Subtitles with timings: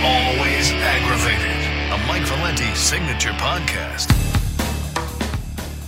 [0.00, 1.56] Always aggravated.
[1.92, 4.08] A Mike Valenti signature podcast.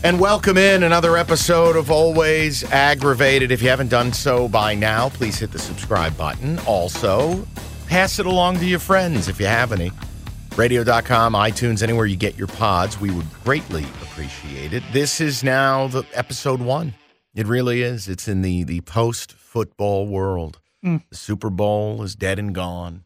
[0.02, 3.52] And welcome in another episode of Always Aggravated.
[3.52, 6.58] If you haven't done so by now, please hit the subscribe button.
[6.66, 7.46] Also,
[7.86, 9.92] pass it along to your friends if you have any.
[10.56, 13.00] Radio.com, iTunes, anywhere you get your pods.
[13.00, 14.82] We would greatly appreciate it.
[14.92, 16.94] This is now the episode one.
[17.34, 18.08] It really is.
[18.08, 20.58] It's in the, the post football world.
[20.84, 21.02] Mm.
[21.10, 23.04] The Super Bowl is dead and gone.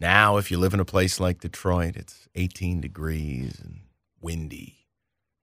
[0.00, 3.80] Now, if you live in a place like Detroit, it's 18 degrees and
[4.20, 4.86] windy.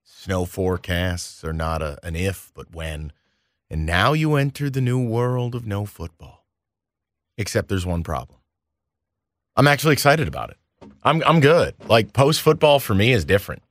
[0.03, 3.11] Snow forecasts are not a, an if, but when.
[3.69, 6.45] And now you enter the new world of no football.
[7.38, 8.39] Except there's one problem.
[9.57, 10.57] I'm actually excited about it.
[11.03, 11.75] I'm, I'm good.
[11.88, 13.61] Like post football for me is different.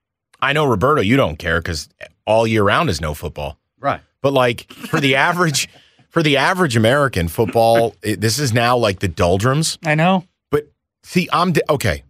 [0.40, 1.88] I know, Roberto, you don't care because
[2.26, 3.58] all year round is no football.
[3.78, 4.00] Right.
[4.20, 5.68] But like for the average,
[6.10, 9.78] for the average American, football, it, this is now like the doldrums.
[9.84, 10.24] I know.
[11.04, 12.02] But see, I'm di- okay.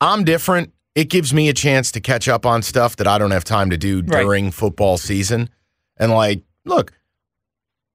[0.00, 0.72] I'm different.
[0.94, 3.70] It gives me a chance to catch up on stuff that I don't have time
[3.70, 4.22] to do Right.
[4.22, 5.48] during football season.
[5.96, 6.92] And like, look,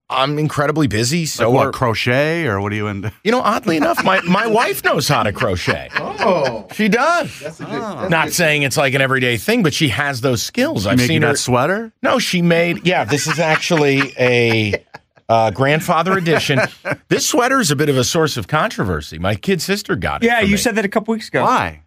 [0.09, 1.25] I'm incredibly busy.
[1.25, 3.11] So So what, are- crochet or what are you into?
[3.25, 5.89] you know, oddly enough, my, my wife knows how to crochet.
[6.19, 7.39] Oh, She does.
[7.39, 7.73] that's a good.
[7.73, 7.95] Ah.
[8.01, 8.33] that's Not good.
[8.33, 10.85] saying it's like an everyday thing, but she has those skills.
[10.85, 11.29] You I've seen her.
[11.29, 11.93] that sweater?
[12.01, 12.85] No, she made.
[12.87, 14.83] Yeah, this is actually a
[15.29, 16.59] uh, grandfather edition.
[17.09, 19.17] This sweater is a bit of a source of controversy.
[19.17, 20.27] My kid sister got it.
[20.27, 20.57] Yeah, for you me.
[20.57, 21.43] said that a couple weeks ago.
[21.43, 21.83] Why?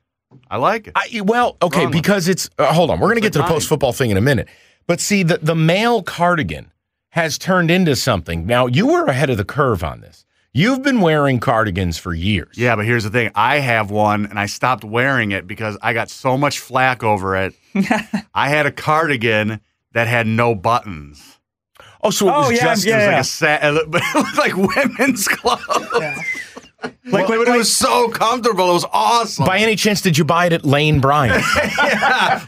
[0.50, 0.92] I like it.
[0.96, 2.48] I, well, okay, Wrong with because it's.
[2.58, 4.48] Uh, hold on, we're going to get to the post football thing in a minute.
[4.86, 6.72] But see, the the male cardigan
[7.10, 8.46] has turned into something.
[8.46, 10.24] Now you were ahead of the curve on this.
[10.52, 12.56] You've been wearing cardigans for years.
[12.56, 13.30] yeah, but here's the thing.
[13.34, 17.36] I have one and I stopped wearing it because I got so much flack over
[17.36, 17.54] it.
[18.34, 19.60] I had a cardigan
[19.92, 21.38] that had no buttons.
[22.02, 22.86] Oh, so it Oh, was yeah, just.
[22.86, 23.06] It was yeah.
[23.10, 26.18] like a set, it looked- but it looked like women's clothes.
[27.04, 28.70] Like, But it was so comfortable.
[28.70, 29.44] It was awesome.
[29.44, 31.44] By any chance, did you buy it at Lane Bryant?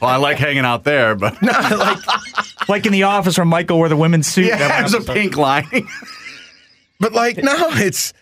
[0.00, 3.90] well, I like hanging out there, but like, like in the office where Michael wore
[3.90, 4.46] the women's suit.
[4.46, 5.86] yeah, that there's one a pink lining.
[7.00, 8.12] But like, no, it's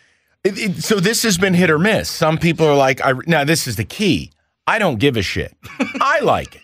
[0.43, 2.09] it, it- so this has been hit or miss.
[2.09, 4.33] Some people are like, I, now this is the key.
[4.67, 5.55] I don't give a shit.
[6.01, 6.63] I like it.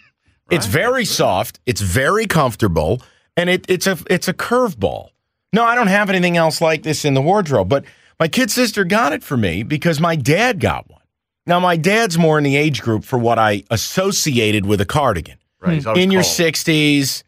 [0.51, 1.61] It's very soft.
[1.67, 3.03] It's very comfortable,
[3.37, 5.09] and it, it's a it's a curveball.
[5.53, 7.69] No, I don't have anything else like this in the wardrobe.
[7.69, 7.85] But
[8.19, 11.01] my kid sister got it for me because my dad got one.
[11.47, 15.39] Now my dad's more in the age group for what I associated with a cardigan
[15.61, 15.85] Right.
[15.97, 17.23] in your 60s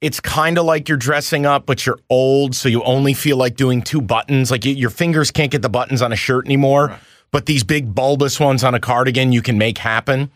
[0.00, 3.56] it's kind of like you're dressing up but you're old so you only feel like
[3.56, 6.98] doing two buttons like you, your fingers can't get the buttons on a shirt anymore
[7.30, 10.30] but these big bulbous ones on a cardigan you can make happen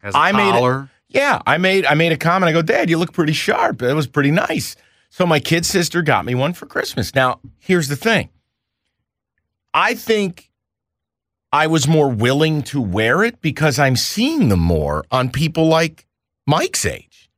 [0.00, 0.90] Has a I made it- collar.
[1.14, 2.50] Yeah i made i made a comment.
[2.50, 3.80] I go dad you look pretty sharp.
[3.80, 4.76] It was pretty nice.
[5.08, 7.14] So my kid sister got me one for christmas.
[7.14, 8.28] Now here's the thing.
[9.72, 10.50] I think
[11.52, 16.06] i was more willing to wear it because i'm seeing them more on people like
[16.46, 17.30] mike's age.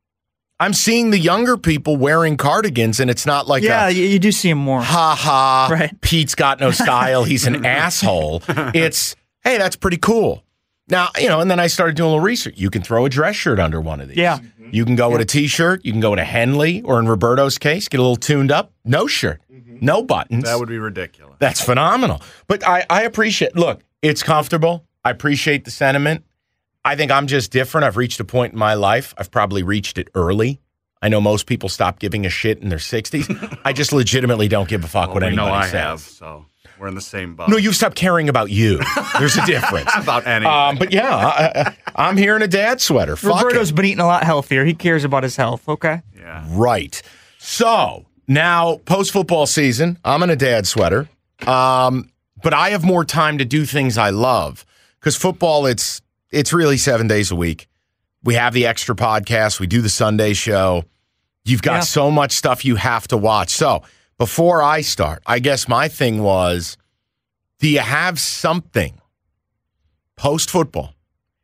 [0.59, 4.31] I'm seeing the younger people wearing cardigans and it's not like yeah, a, you, do
[4.31, 4.81] see him more.
[4.81, 6.01] ha ha Right.
[6.01, 7.25] pete's got no style.
[7.25, 8.41] He's an asshole.
[8.73, 10.43] It's hey that's pretty cool
[10.87, 13.09] now you know and then i started doing a little research you can throw a
[13.09, 14.37] dress shirt under one of these Yeah.
[14.39, 14.69] Mm-hmm.
[14.71, 17.57] you can go with a t-shirt you can go with a henley or in roberto's
[17.57, 19.77] case get a little tuned up no shirt mm-hmm.
[19.81, 21.35] no buttons That would be ridiculous.
[21.39, 22.21] that's phenomenal.
[22.47, 24.85] But I, I appreciate, look, it's comfortable.
[25.05, 26.23] I appreciate the sentiment.
[26.83, 27.85] I think I'm just different.
[27.85, 29.13] I've reached a point in my life.
[29.17, 30.59] I've probably reached it early.
[31.01, 33.59] I know most people stop giving a shit in their 60s.
[33.65, 35.73] I just legitimately don't give a fuck Well, what we anybody know I says.
[35.73, 36.45] have, so
[36.79, 37.49] we're in the same boat.
[37.49, 38.79] No, you've stopped caring about you.
[39.19, 39.89] There's a difference.
[39.95, 40.51] about anything.
[40.51, 41.75] Um, but yeah, I, I,
[42.07, 43.15] I'm here in a dad sweater.
[43.15, 43.75] Fuck Roberto's it.
[43.75, 44.65] been eating a lot healthier.
[44.65, 45.67] He cares about his health.
[45.67, 46.01] Okay.
[46.15, 46.45] yeah.
[46.49, 47.01] Right.
[47.39, 51.07] So now, post football season, I'm in a dad sweater,
[51.45, 52.11] um,
[52.43, 54.65] but I have more time to do things I love
[54.99, 55.65] because football.
[55.65, 57.67] It's it's really seven days a week.
[58.23, 59.59] We have the extra podcast.
[59.59, 60.83] We do the Sunday show.
[61.45, 61.79] You've got Yeah.
[61.81, 63.51] so much stuff you have to watch.
[63.51, 63.83] So
[64.17, 66.77] before I start, I guess my thing was,
[67.59, 68.99] do you have something
[70.15, 70.93] post football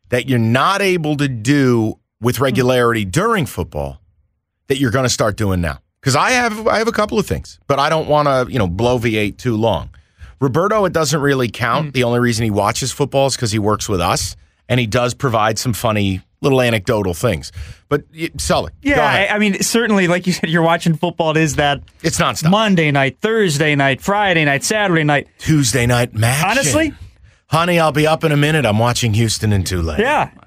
[0.09, 4.01] that you're not able to do with regularity during football
[4.67, 5.79] that you're going to start doing now?
[5.99, 8.59] Because I have I have a couple of things, but I don't want to you
[8.59, 9.89] know bloviate too long.
[10.41, 11.89] Roberto, it doesn't really count.
[11.89, 11.93] Mm.
[11.93, 14.35] The only reason he watches football is because he works with us,
[14.67, 17.51] and he does provide some funny little anecdotal things.
[17.89, 19.29] But y- Sully, go Yeah, ahead.
[19.31, 21.31] I, I mean, certainly, like you said, you're watching football.
[21.31, 22.51] It is that it's nonstop.
[22.51, 25.27] Monday night, Thursday night, Friday night, Saturday night.
[25.39, 26.43] Tuesday night match.
[26.45, 26.93] Honestly?
[27.47, 28.65] honey, I'll be up in a minute.
[28.65, 29.99] I'm watching Houston and Tulane.
[29.99, 30.29] Yeah.
[30.35, 30.39] Oh,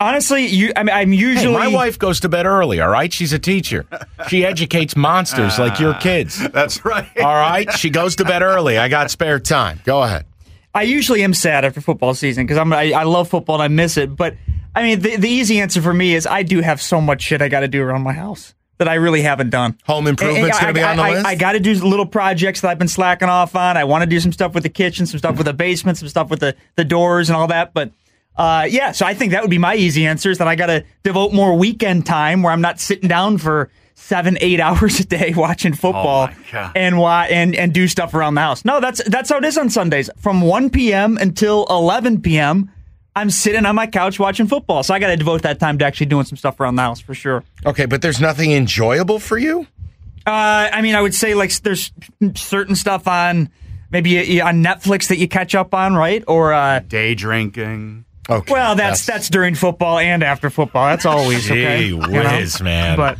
[0.00, 0.72] Honestly, you.
[0.76, 1.52] I mean, I'm Hey, usually.
[1.54, 2.80] my wife goes to bed early.
[2.80, 3.84] All right, she's a teacher.
[4.28, 6.38] She educates monsters like your ah, kids.
[6.50, 7.08] That's right.
[7.18, 8.78] All right, she goes to bed early.
[8.78, 9.80] I got spare time.
[9.84, 10.24] Go ahead.
[10.72, 12.72] I usually am sad after football season because I'm.
[12.72, 14.14] I, I love football and I miss it.
[14.14, 14.36] But
[14.78, 17.42] I mean, the, the easy answer for me is I do have so much shit
[17.42, 19.76] I got to do around my house that I really haven't done.
[19.88, 21.26] Home improvements going to be on the I, list.
[21.26, 23.76] I, I got to do little projects that I've been slacking off on.
[23.76, 26.06] I want to do some stuff with the kitchen, some stuff with the basement, some
[26.08, 27.74] stuff with the, the doors and all that.
[27.74, 27.90] But
[28.36, 30.66] uh, yeah, so I think that would be my easy answer is that I got
[30.66, 35.04] to devote more weekend time where I'm not sitting down for seven, eight hours a
[35.04, 36.72] day watching football my God.
[36.76, 38.64] and why and and do stuff around the house.
[38.64, 40.08] No, that's that's how it is on Sundays.
[40.18, 41.18] From 1 p.m.
[41.18, 42.70] until 11 p.m.
[43.16, 44.82] I'm sitting on my couch watching football.
[44.82, 47.00] So I got to devote that time to actually doing some stuff around the house
[47.00, 47.42] for sure.
[47.66, 49.66] okay, but there's nothing enjoyable for you.
[50.26, 51.90] Uh, I mean, I would say like there's
[52.34, 53.50] certain stuff on
[53.90, 56.22] maybe on Netflix that you catch up on, right?
[56.26, 58.04] Or uh, Day drinking.
[58.30, 60.86] Okay, well, that's that's during football and after football.
[60.86, 61.78] That's always okay.
[61.78, 62.36] Gee you know?
[62.36, 62.98] whiz, man.
[62.98, 63.18] But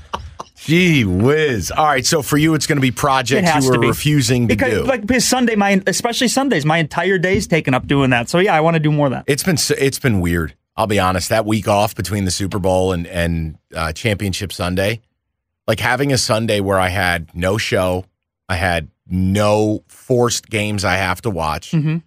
[0.68, 1.70] Gee whiz.
[1.70, 4.72] All right, so for you, it's going to be projects you were refusing to because
[4.74, 4.84] do.
[4.84, 8.28] like because Sunday, my especially Sundays, my entire day's taken up doing that.
[8.28, 9.24] So yeah, I want to do more of that.
[9.26, 10.54] It's been it's been weird.
[10.76, 11.30] I'll be honest.
[11.30, 15.00] That week off between the Super Bowl and and uh, Championship Sunday,
[15.66, 18.04] like having a Sunday where I had no show,
[18.48, 22.02] I had no forced games I have to watch, Mhm.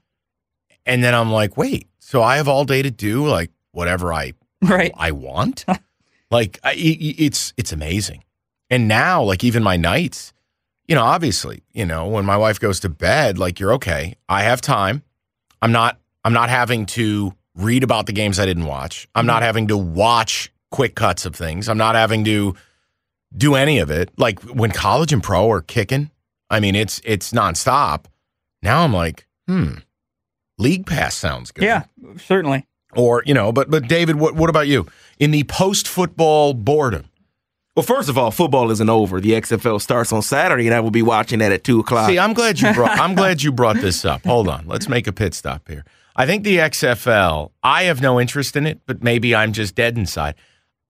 [0.85, 4.33] and then I'm like, wait, so I have all day to do like whatever I
[4.61, 4.91] Right.
[4.95, 5.65] I want.
[6.29, 8.23] like I, i- i- it's it's amazing.
[8.71, 10.33] And now, like even my nights,
[10.88, 14.15] you know, obviously, you know, when my wife goes to bed, like you're okay.
[14.29, 15.03] I have time.
[15.62, 16.00] I'm not.
[16.23, 19.07] I'm not having to read about the games I didn't watch.
[19.13, 21.68] I'm not having to watch quick cuts of things.
[21.68, 22.56] I'm not having to
[23.35, 24.09] do any of it.
[24.18, 26.09] Like when college and pro are kicking,
[26.50, 28.06] I mean, it's it's nonstop.
[28.62, 29.75] Now I'm like, hmm,
[30.57, 31.65] league pass sounds good.
[31.65, 31.83] Yeah,
[32.18, 32.68] certainly.
[32.94, 34.88] Or you know, but but David, what what about you
[35.19, 37.09] in the post football boredom?
[37.81, 39.19] Well, first of all, football isn't over.
[39.19, 42.07] The XFL starts on Saturday, and I will be watching that at two o'clock.
[42.07, 43.00] See, I'm glad you brought.
[43.00, 44.24] I'm glad you brought this up.
[44.24, 45.83] Hold on, let's make a pit stop here.
[46.16, 47.50] I think the XFL.
[47.63, 50.36] I have no interest in it, but maybe I'm just dead inside.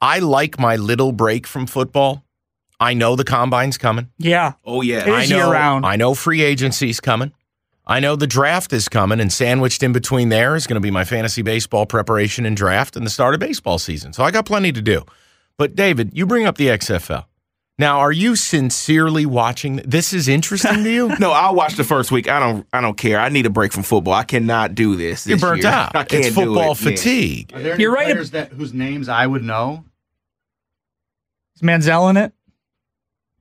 [0.02, 2.26] I like my little break from football.
[2.78, 4.10] I know the combine's coming.
[4.18, 4.54] Yeah.
[4.66, 5.38] oh yeah, It I know.
[5.46, 5.86] year-round.
[5.86, 7.32] I know free agency's coming.
[7.88, 10.92] I know the draft is coming, and sandwiched in between there is going to be
[10.92, 14.12] my fantasy baseball preparation and draft and the start of baseball season.
[14.12, 15.06] So I got plenty to do.
[15.62, 17.26] But David, you bring up the XFL.
[17.78, 19.76] Now, are you sincerely watching?
[19.86, 21.16] This is interesting to you.
[21.20, 22.28] No, I'll watch the first week.
[22.28, 22.66] I don't.
[22.74, 23.20] I don't care.
[23.20, 24.16] I need a break from football.
[24.16, 25.28] I cannot do this.
[25.28, 25.72] You're this burnt year.
[25.72, 25.96] out.
[25.96, 26.82] I can't It's do football it.
[26.82, 26.90] Yeah.
[26.90, 27.52] fatigue.
[27.54, 28.06] Are there any You're right.
[28.08, 29.86] players that whose names I would know?
[31.56, 32.34] Is Manziel in it?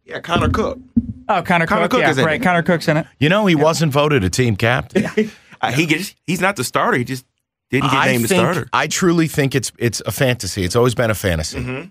[0.04, 0.78] Yeah, Connor Cook.
[1.26, 1.92] Oh, Connor, Connor Cook.
[1.92, 2.38] Cook yeah, is in right.
[2.38, 2.44] it.
[2.44, 3.06] Connor Cook's in it.
[3.18, 5.06] You know, he wasn't voted a team captain.
[5.62, 6.14] Uh, he gets.
[6.26, 6.98] He's not the starter.
[6.98, 7.24] He just
[7.70, 8.68] didn't get I named the starter.
[8.74, 10.64] I truly think it's it's a fantasy.
[10.64, 11.88] It's always been a fantasy Mm-hmm.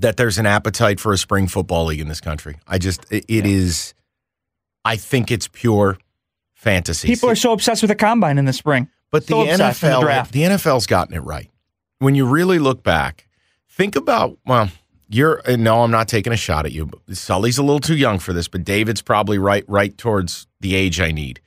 [0.00, 2.56] That there's an appetite for a spring football league in this country.
[2.66, 3.94] I just it, it is.
[4.84, 5.98] I think it's pure
[6.54, 7.08] fantasy.
[7.08, 8.88] People are so obsessed with the combine in the spring.
[9.10, 10.32] But the so obsessed with the NFL, draft.
[10.32, 11.50] the NFL's gotten it right.
[11.98, 13.28] When you really look back,
[13.68, 14.70] think about well,
[15.08, 16.86] you're no, I'm not taking a shot at you.
[16.86, 20.74] But Sully's a little too young for this, but David's probably right right towards the
[20.74, 21.40] age I need.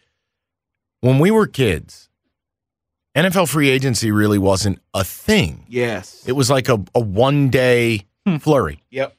[1.01, 2.09] When we were kids,
[3.15, 5.65] NFL free agency really wasn't a thing.
[5.67, 6.23] Yes.
[6.27, 8.37] It was like a, a one day Hmm.
[8.37, 8.83] flurry.
[8.89, 9.15] Yep.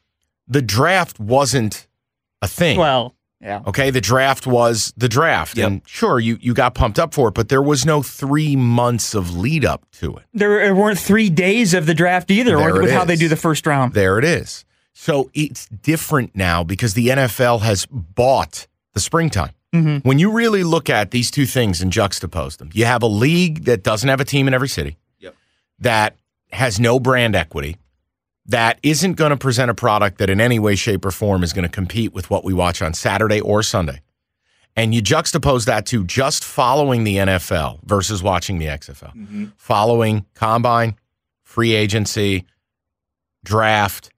[0.48, 1.86] The draft wasn't
[2.42, 2.78] a thing.
[2.78, 3.62] Well, yeah.
[3.66, 5.66] Okay, the draft was the draft, Yep.
[5.66, 9.14] and sure, you you got pumped up for it, but there was no three months
[9.14, 10.24] of lead up to it.
[10.34, 13.36] There weren't three days of the draft either, There with it how they do the
[13.36, 13.94] first round.
[13.94, 14.64] There it is.
[14.92, 19.52] So it's different now because the NFL has bought the springtime.
[19.72, 20.06] Mm-hmm.
[20.06, 23.64] When you really look at these two things and juxtapose them, you have a league
[23.64, 25.34] that doesn't have a team in every city, Yep.
[25.78, 26.16] that
[26.52, 27.76] has no brand equity,
[28.50, 31.52] that isn't going to present a product that in any way, shape, or form is
[31.52, 34.00] going to compete with what we watch on Saturday or Sunday.
[34.76, 39.46] And you juxtapose that to just following the NFL versus watching the XFL, mm-hmm.
[39.56, 40.96] following combine,
[41.42, 42.44] free agency,
[43.44, 44.10] draft.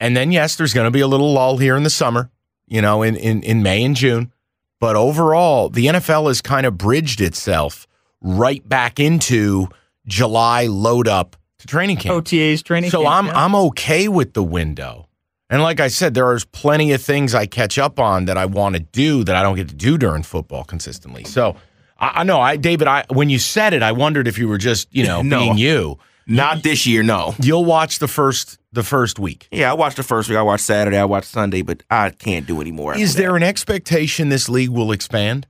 [0.00, 2.30] And then, yes, there's going to be a little lull here in the summer,
[2.66, 4.32] you know, in, in, in May and June.
[4.80, 7.86] But overall, the NFL has kind of bridged itself
[8.22, 9.68] right back into
[10.06, 12.24] July load up to training camp.
[12.24, 12.90] OTAs training.
[12.90, 13.44] So camp, I'm yeah.
[13.44, 15.08] I'm okay with the window.
[15.48, 18.46] And like I said, there is plenty of things I catch up on that I
[18.46, 21.22] want to do that I don't get to do during football consistently.
[21.24, 21.56] So
[22.00, 24.58] I, I know I, David, I when you said it, I wondered if you were
[24.58, 25.38] just you know No.
[25.40, 25.98] being you.
[26.28, 27.36] Not this year, no.
[27.40, 29.46] You'll watch the first the first week.
[29.52, 30.36] Yeah, I watched the first week.
[30.36, 30.96] I watched Saturday.
[30.98, 32.90] I watched Sunday, but I can't do any more.
[32.92, 33.22] after Is that.
[33.22, 35.46] there an expectation this league will expand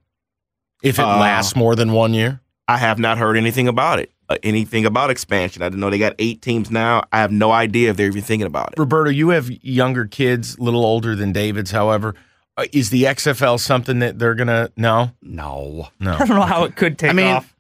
[0.83, 2.41] if it Uh, lasts more than one year?
[2.69, 4.13] I have not heard anything about it.
[4.29, 5.63] Uh, anything about expansion?
[5.63, 7.05] I didn't know they got eight teams now.
[7.13, 8.79] I have no idea if they're even thinking about it.
[8.79, 11.71] Roberto, you have younger kids, a little older than David's.
[11.71, 12.15] However,
[12.59, 15.11] Uh, is the XFL something that they're gonna know?
[15.23, 16.15] no No.
[16.15, 17.55] I don't know how it could take I mean, off.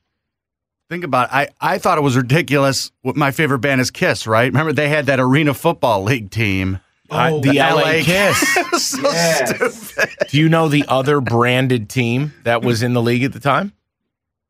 [0.89, 1.35] Think about it.
[1.35, 2.91] I, I thought it was ridiculous.
[3.03, 4.47] What my favorite band is Kiss, right?
[4.47, 6.79] Remember they had that Arena Football League team.
[7.11, 8.55] Uh, the LA, LA Kiss.
[8.89, 10.29] so stupid.
[10.29, 13.73] Do you know the other branded team that was in the league at the time?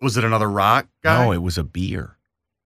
[0.00, 1.24] Was it another rock guy?
[1.24, 2.16] No, it was a beer.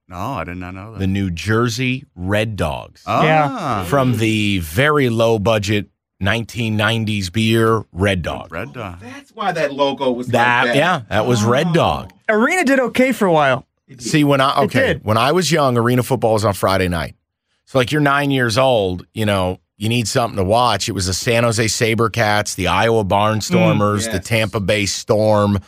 [0.08, 0.98] No, I did not know that.
[0.98, 3.22] The New Jersey Red Dogs oh.
[3.22, 3.84] Yeah.
[3.84, 5.88] from the very low budget
[6.20, 8.52] 1990s beer Red Dog.
[8.52, 8.98] Red Dog.
[9.00, 11.72] Oh, that's why that logo was That yeah, that was Red oh.
[11.72, 12.12] Dog.
[12.28, 13.66] Arena did okay for a while.
[13.98, 15.04] See, when I okay, did.
[15.04, 17.16] when I was young, arena football was on Friday night.
[17.66, 20.88] So like you're nine years old, you know, you need something to watch.
[20.88, 24.26] It was the San Jose SaberCats, the Iowa Barnstormers, mm, the yes.
[24.26, 25.58] Tampa Bay Storm,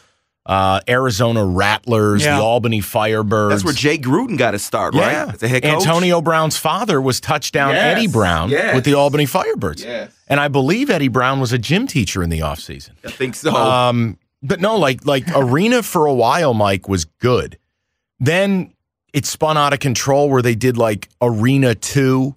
[0.44, 2.36] uh, Arizona Rattlers, Yeah.
[2.38, 3.50] the Albany Firebirds.
[3.50, 5.24] That's where Jay Gruden got his start, yeah.
[5.26, 5.34] right?
[5.34, 5.72] As head coach.
[5.72, 8.74] Antonio Brown's father was touchdown Yes, Eddie Brown yes.
[8.74, 9.84] with the Albany Firebirds.
[9.84, 10.10] Yes.
[10.28, 12.90] And I believe Eddie Brown was a gym teacher in the offseason.
[13.04, 13.54] I think so.
[13.54, 17.56] Um, but no, like like arena for a while, Mike was good.
[18.18, 18.72] Then
[19.12, 22.34] it spun out of control where they did like arena two,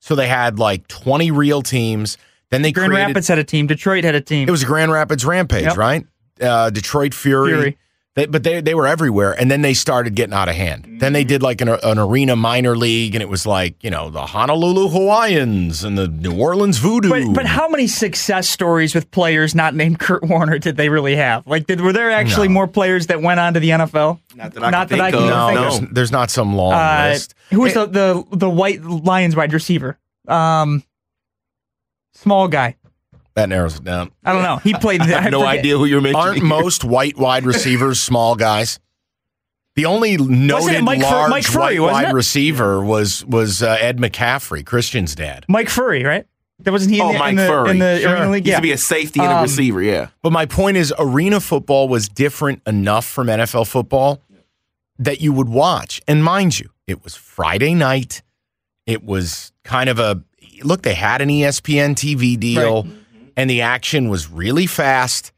[0.00, 2.18] so they had like twenty real teams.
[2.50, 3.08] Then they Grand created.
[3.08, 3.66] Rapids had a team.
[3.66, 4.46] Detroit had a team.
[4.48, 5.76] It was Grand Rapids Rampage, Yep.
[5.76, 6.06] right?
[6.40, 7.50] Uh, Detroit Fury.
[7.52, 7.78] Fury.
[8.14, 10.96] They, but they they were everywhere, and then they started getting out of hand.
[10.98, 14.10] Then they did like an, an arena minor league, and it was like you know
[14.10, 17.10] the Honolulu Hawaiians and the New Orleans Voodoo.
[17.10, 21.14] But but how many success stories with players not named Kurt Warner did they really
[21.14, 21.46] have?
[21.46, 22.54] Like, did were there actually No.
[22.54, 24.18] more players that went on to the NFL?
[24.34, 25.54] Not that I not can that I think can of.
[25.54, 27.34] no, think there's, there's not some long Uh, list.
[27.50, 29.96] who was the, the the white Lions wide receiver?
[30.26, 30.82] Um,
[32.14, 32.74] small guy.
[33.38, 34.10] That narrows it down.
[34.24, 34.56] I don't know.
[34.56, 35.00] He played.
[35.02, 35.58] I have no forget.
[35.60, 36.26] idea who you're mentioning.
[36.28, 38.80] Aren't most white wide receivers small guys?
[39.76, 42.12] The only noted Mike Fur- large Mike Furrey, white wide it?
[42.14, 45.44] receiver was was uh, Ed McCaffrey, Christian's dad.
[45.48, 46.26] Mike Furrey, right?
[46.64, 47.70] That wasn't he in oh, the, Mike in the, Furrey.
[47.70, 48.12] in the Sure.
[48.16, 48.44] Arena League?
[48.44, 48.56] He used Yeah.
[48.56, 50.08] to be a safety and a Um, receiver, yeah.
[50.24, 54.20] But my point is, arena football was different enough from NFL football
[54.98, 56.00] that you would watch.
[56.08, 58.22] And mind you, it was Friday night.
[58.86, 60.20] It was kind of a
[60.64, 60.82] look.
[60.82, 62.88] They had an ESPN TV deal,
[63.38, 65.30] and the action was really fast.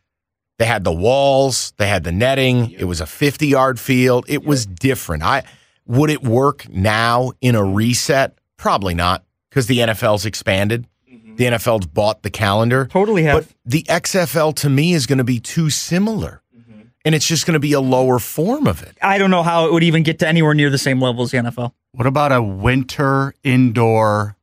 [0.59, 2.71] They had the walls, they had the netting.
[2.71, 4.25] It was a 50 yard field.
[4.27, 5.23] It was different.
[5.23, 5.43] I
[5.87, 8.39] would it work now in a reset?
[8.57, 10.87] Probably not, because the NFL's expanded.
[11.13, 11.37] Mm-hmm.
[11.37, 12.87] The NFL's bought the calendar.
[12.87, 13.49] Totally have.
[13.49, 16.43] But the XFL to me is going to be too similar.
[16.57, 16.81] Mm-hmm.
[17.05, 18.97] And it's just going to be a lower form of it.
[19.03, 21.33] I don't know how it would even get to anywhere near the same level as
[21.33, 21.73] the NFL.
[21.93, 24.37] What about a winter indoor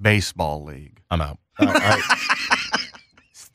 [0.00, 1.00] baseball league?
[1.08, 1.38] I'm out.
[1.58, 2.35] I- I-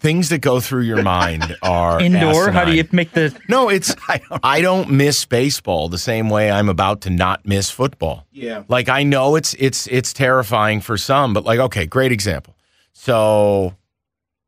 [0.02, 3.38] things that go through your mind are Indoor, how do you make the?
[3.48, 3.96] No, it's
[4.44, 8.26] I don't miss baseball the same way I'm about to not miss football.
[8.32, 8.64] Yeah.
[8.68, 12.56] Like I know it's it's it's terrifying for some, but like okay, great example.
[12.94, 13.76] So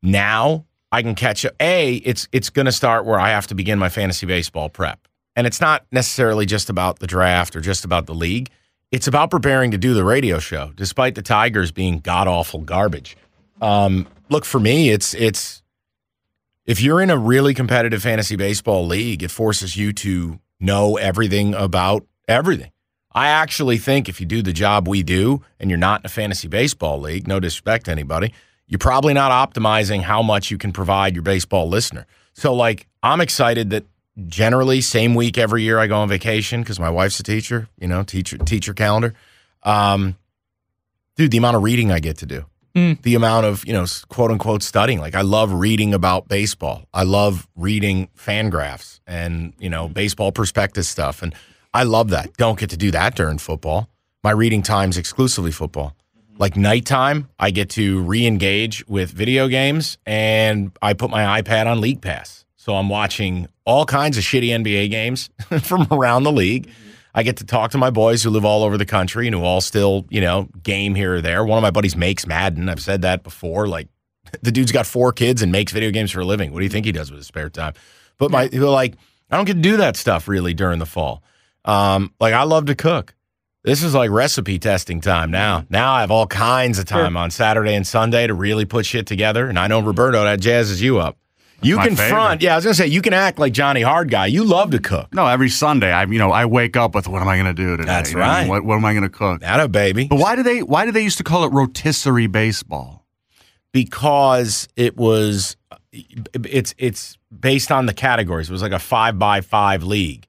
[0.02, 1.54] now I can catch up.
[1.60, 5.08] A, it's it's going to start where I have to begin my fantasy baseball prep.
[5.36, 8.50] And it's not necessarily just about the draft or just about the league.
[8.92, 13.16] It's about preparing to do the radio show, despite the Tigers being god awful garbage.
[13.60, 15.62] Um, look for me, it's it's
[16.66, 21.54] if you're in a really competitive fantasy baseball league, it forces you to know everything
[21.54, 22.70] about everything.
[23.12, 26.08] I actually think if you do the job we do and you're not in a
[26.08, 28.32] fantasy baseball league, no disrespect to anybody,
[28.66, 32.06] you're probably not optimizing how much you can provide your baseball listener.
[32.32, 33.84] So, like, I'm excited that
[34.26, 37.86] generally, same week every year, I go on vacation because my wife's a teacher, you
[37.86, 39.14] know, teacher, teacher calendar.
[39.62, 40.16] Um,
[41.16, 43.00] dude, the amount of reading I get to do Mm.
[43.02, 44.98] the amount of you know quote unquote studying.
[44.98, 46.88] Like i love reading about baseball.
[46.92, 51.34] I love reading FanGraphs and you know Baseball Prospectus stuff and
[51.72, 52.36] i love that.
[52.36, 53.88] Don't get to do that during football.
[54.24, 55.94] My reading time's exclusively football.
[56.18, 56.38] Mm-hmm.
[56.38, 61.80] Like nighttime i get to re-engage with video games and i put my ipad on
[61.80, 62.44] league pass.
[62.56, 65.30] So i'm watching all kinds of shitty nba games
[65.62, 66.83] from around the league mm-hmm.
[67.14, 69.42] I get to talk to my boys who live all over the country and who
[69.42, 71.44] all still, you know, game here or there.
[71.44, 72.68] One of my buddies makes Madden.
[72.68, 73.68] I've said that before.
[73.68, 73.88] Like,
[74.42, 76.52] the dude's got four kids and makes video games for a living.
[76.52, 77.74] What do you think he does with his spare time?
[78.18, 78.94] But my, like,
[79.30, 81.22] I don't get to do that stuff really during the fall.
[81.64, 83.14] Um, like, I love to cook.
[83.64, 85.64] This is like recipe testing time now.
[85.70, 89.06] Now I have all kinds of time on Saturday and Sunday to really put shit
[89.06, 89.48] together.
[89.48, 91.16] And I know Roberto that jazzes you up.
[91.62, 92.08] You can favorite.
[92.10, 92.42] front.
[92.42, 94.26] Yeah, I was gonna say you can act like Johnny Hard Guy.
[94.26, 95.12] You love to cook.
[95.14, 97.54] No, every Sunday I you know I wake up with what am I going to
[97.54, 97.86] do today?
[97.86, 98.46] That's You right.
[98.48, 99.40] What, what am I going to cook?
[99.40, 100.06] That a baby.
[100.08, 103.04] But why do they why do they used to call it rotisserie baseball?
[103.72, 105.56] because it was
[105.92, 108.48] it's it's based on the categories.
[108.48, 110.26] It was like a five by five league.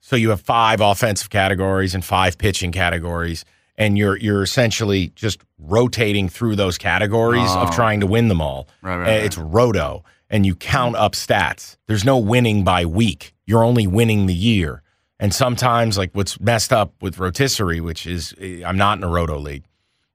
[0.00, 3.44] So you have five offensive categories and five pitching categories,
[3.76, 7.72] and you're you're essentially just rotating through those categories of Oh.
[7.72, 8.66] trying to win them all.
[8.82, 9.24] Right, right, right.
[9.24, 11.76] It's roto, and you count up stats.
[11.86, 13.34] There's no winning by week.
[13.46, 14.82] You're only winning the year.
[15.18, 19.08] And sometimes, like what's messed up with rotisserie, which is eh, I'm not in a
[19.08, 19.64] roto league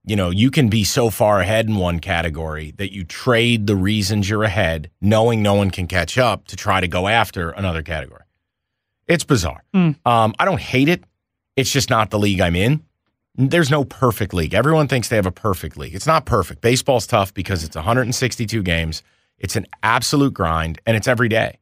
[0.05, 3.75] you know, you can be so far ahead in one category that you trade the
[3.75, 7.81] reasons you're ahead, knowing no one can catch up to try to go after another
[7.81, 8.23] category.
[9.07, 9.63] It's bizarre.
[10.05, 11.03] Um, I don't hate it.
[11.55, 12.83] It's just not the league I'm in.
[13.35, 14.53] There's no perfect league.
[14.53, 15.95] Everyone thinks they have a perfect league.
[15.95, 16.61] It's not perfect.
[16.61, 19.03] Baseball's tough because it's 162 games.
[19.37, 21.59] It's an absolute grind and it's every day.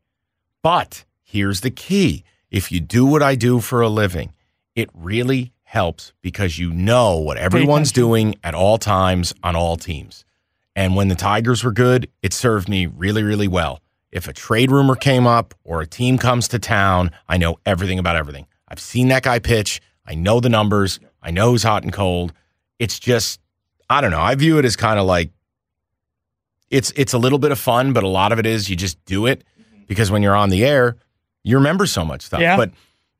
[0.61, 4.33] But here's the key if you do what I do for a living,
[4.75, 10.23] it really helps because you know what everyone's doing at all times on all teams.
[10.75, 13.79] And when the Tigers were good, it served me really, really well.
[14.11, 17.97] If a trade rumor came up or a team comes to town, I know everything
[17.97, 18.45] about everything.
[18.67, 19.81] I've seen that guy pitch.
[20.05, 20.99] I know the numbers.
[21.21, 22.33] I know who's hot and cold.
[22.77, 23.39] It's just,
[23.89, 24.21] I don't know.
[24.21, 25.31] I view it as kind of like
[26.73, 29.03] it's it's a little bit of fun, but a lot of it is you just
[29.05, 29.43] do it
[29.87, 30.97] because when you're on the air,
[31.43, 32.41] you remember so much stuff.
[32.41, 32.57] Yeah.
[32.57, 32.71] But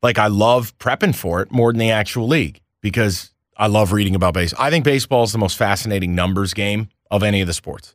[0.02, 4.16] like I love prepping for it more than the actual league because I love reading
[4.16, 4.64] about baseball.
[4.64, 7.94] I think baseball is the most fascinating numbers game of any of the sports.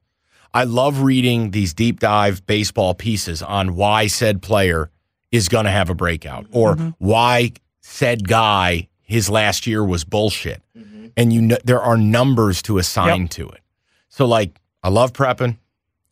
[0.53, 4.89] I love reading these deep dive baseball pieces on why said player
[5.29, 6.89] is going to have a breakout or mm-hmm.
[6.99, 7.51] why
[7.81, 10.63] said guy his last year was bullshit.
[10.77, 11.07] Mm-hmm.
[11.17, 13.59] And you know there are numbers to assign to it.
[14.07, 15.57] So like I love prepping.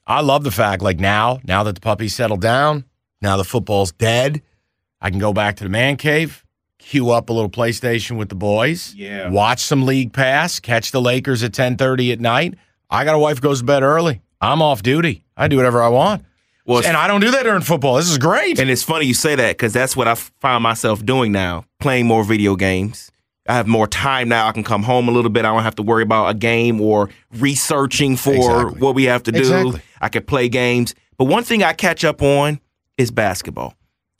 [0.05, 2.85] I love the fact like now, now that the puppy's settled down,
[3.21, 4.41] now the football's dead,
[5.01, 6.45] I can go back to the man cave,
[6.79, 9.29] queue up a little PlayStation with the boys, Yeah.
[9.29, 12.55] watch some league pass, catch the Lakers at 10:30 at night.
[12.89, 14.21] I got a wife who goes to bed early.
[14.39, 15.25] I'm off duty.
[15.35, 16.23] I do whatever I want.
[16.65, 17.95] Well, and I don't do that during football.
[17.95, 18.59] This is great.
[18.59, 22.07] And it's funny you say that because that's what I find myself doing now, playing
[22.07, 23.09] more video games.
[23.47, 24.47] I have more time now.
[24.47, 25.45] I can come home a little bit.
[25.45, 28.79] I don't have to worry about a game or researching for Exactly.
[28.81, 29.39] what we have to do.
[29.39, 29.81] Exactly.
[30.01, 30.93] I could play games.
[31.17, 32.59] But one thing I catch up on
[32.97, 33.73] is basketball.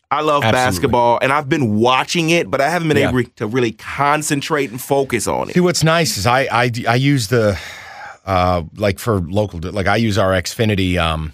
[0.10, 0.52] I love Absolutely.
[0.72, 3.10] basketball and I've been watching it, but I haven't been Yeah.
[3.10, 5.54] able to really concentrate and focus on it.
[5.54, 7.60] See, what's nice is I I, I use the
[8.26, 11.34] uh like for local like I use our Xfinity um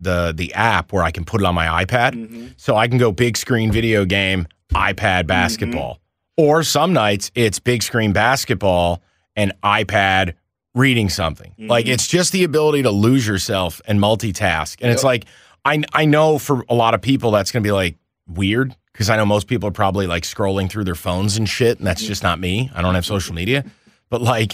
[0.00, 3.12] the the app where I can put it on my iPad, so I can go
[3.12, 6.00] big screen video game, iPad basketball,
[6.42, 9.00] or some nights it's big screen basketball
[9.36, 10.34] and iPad
[10.74, 11.52] reading something.
[11.52, 11.68] Mm-hmm.
[11.68, 15.26] Like it's just the ability to lose yourself and multitask, and it's like
[15.64, 19.16] I I know for a lot of people that's gonna be like weird because I
[19.16, 22.08] know most people are probably like scrolling through their phones and shit, and that's mm.
[22.08, 22.70] just not me.
[22.74, 23.64] I don't have social media,
[24.10, 24.52] but like,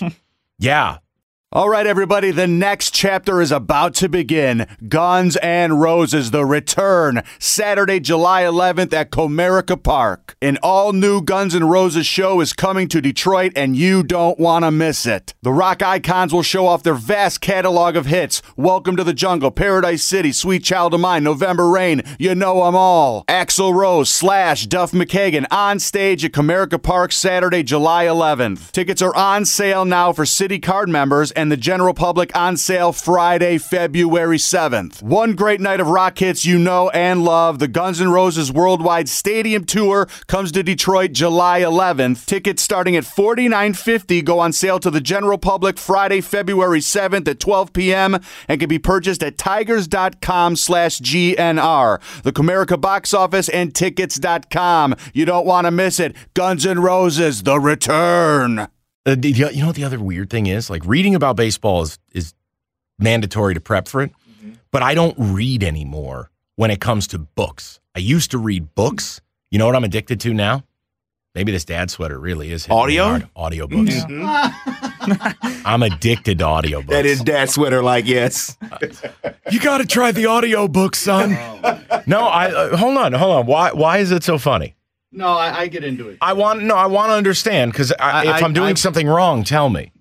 [0.59, 0.99] yeah,
[1.51, 4.67] All right, everybody, the next chapter is about to begin.
[4.87, 10.37] Guns and Roses, the return, Saturday, July 11th at Comerica Park.
[10.43, 14.67] An all new Guns N' Roses show is coming to Detroit, and you don't want
[14.67, 15.33] to miss it.
[15.41, 19.51] The rock icons will show off their vast catalog of hits Welcome to the Jungle,
[19.51, 23.25] Paradise City, Sweet Child of Mine, November Rain, you know 'em all.
[23.27, 28.71] Axl Rose, Slash, Duff McKagan on stage at Comerica Park Saturday, July 11th.
[28.71, 32.93] Tickets are on sale now for City Card members and the general public on sale
[32.93, 35.01] Friday, February 7th.
[35.05, 37.61] One great night of rock hits you know and love.
[37.61, 42.27] The Guns N' Roses Worldwide Stadium Tour comes to Detroit July 11th.
[42.27, 47.39] Tickets starting at $49.50 go on sale to the general public Friday, February 7th at
[47.39, 48.19] 12 p.m.
[48.49, 52.23] and can be purchased at tigers.com slash GNR.
[52.25, 54.97] The Comerica box office and tickets.com.
[55.15, 56.17] You don't want to miss it.
[56.35, 58.69] Guns N' Roses, the return.
[59.09, 60.69] Uh, the- you know what the other weird thing is?
[60.71, 62.35] Like reading about baseball is is
[62.99, 64.11] mandatory to prep for it,
[64.71, 67.81] but I don't read anymore when it comes to books.
[67.95, 69.21] I used to read books.
[69.51, 70.65] You know what I'm addicted to now?
[71.35, 73.05] Maybe this dad sweater really is hitting me Audio?
[73.05, 73.29] hard.
[73.37, 74.05] Audiobooks.
[75.65, 76.89] I'm addicted to audiobooks.
[76.89, 78.57] That is dad sweater, like, yes.
[79.51, 81.31] You got to try the audiobook, son.
[82.07, 83.47] no, I uh, hold on, hold on.
[83.47, 84.75] Why why is it so funny?
[85.11, 86.19] No, I, I get into it.
[86.21, 89.45] I want no, I want to understand because if I- I'm doing I- something wrong,
[89.45, 89.93] tell me.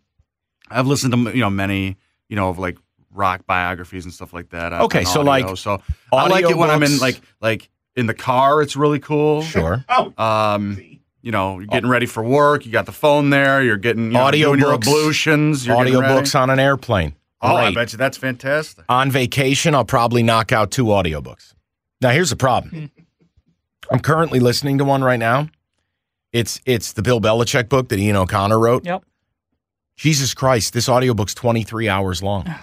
[0.69, 1.95] I've listened to you know many
[2.27, 2.77] you know of like
[3.11, 4.73] rock biographies and stuff like that.
[4.73, 5.23] Okay, so, audio.
[5.47, 8.61] like, so I like it when I'm in like like in the car.
[8.61, 9.41] It's really cool.
[9.43, 9.83] Sure.
[10.17, 10.77] Um,
[11.21, 12.65] you know, you're getting ready for work.
[12.65, 13.63] You got the phone there.
[13.63, 15.65] You're getting you know, doing your ablutions.
[15.65, 16.13] You're getting ready.
[16.13, 17.15] Audiobooks on an airplane.
[17.41, 18.83] Oh, I bet you that's fantastic.
[18.89, 21.53] on vacation, I'll probably knock out two audiobooks.
[22.01, 22.91] Now, here's the problem.
[23.91, 25.49] I'm currently listening to one right now.
[26.33, 28.85] It's it's the Bill Belichick book that Ian O'Connor wrote.
[28.85, 29.03] Yep.
[29.95, 32.53] Jesus Christ, this audiobook's 23 hours long.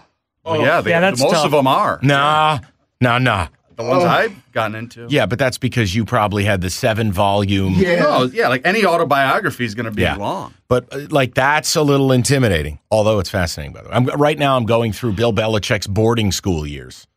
[0.45, 1.47] Oh, yeah, they, yeah, that's most tough.
[1.47, 1.99] of them are.
[2.03, 2.61] Nah,
[3.01, 3.49] nah, nah.
[3.77, 5.07] The ones I've gotten into.
[5.11, 7.73] Yeah, but that's because you probably had the seven volume.
[7.81, 10.15] No, yeah, like any autobiography is going to be Yeah.
[10.15, 10.55] long.
[10.69, 12.79] But uh, like that's a little intimidating.
[12.93, 13.95] Although it's fascinating, by the way.
[13.97, 17.09] I'm, right now, I'm going through Bill Belichick's boarding school years.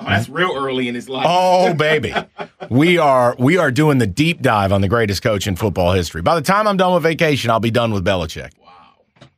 [0.00, 1.26] Oh, that's real early in his life.
[1.28, 2.14] Oh baby,
[2.70, 6.22] we are we are doing the deep dive on the greatest coach in football history.
[6.22, 8.50] By the time I'm done with vacation, I'll be done with Belichick.
[8.64, 9.28] Wow.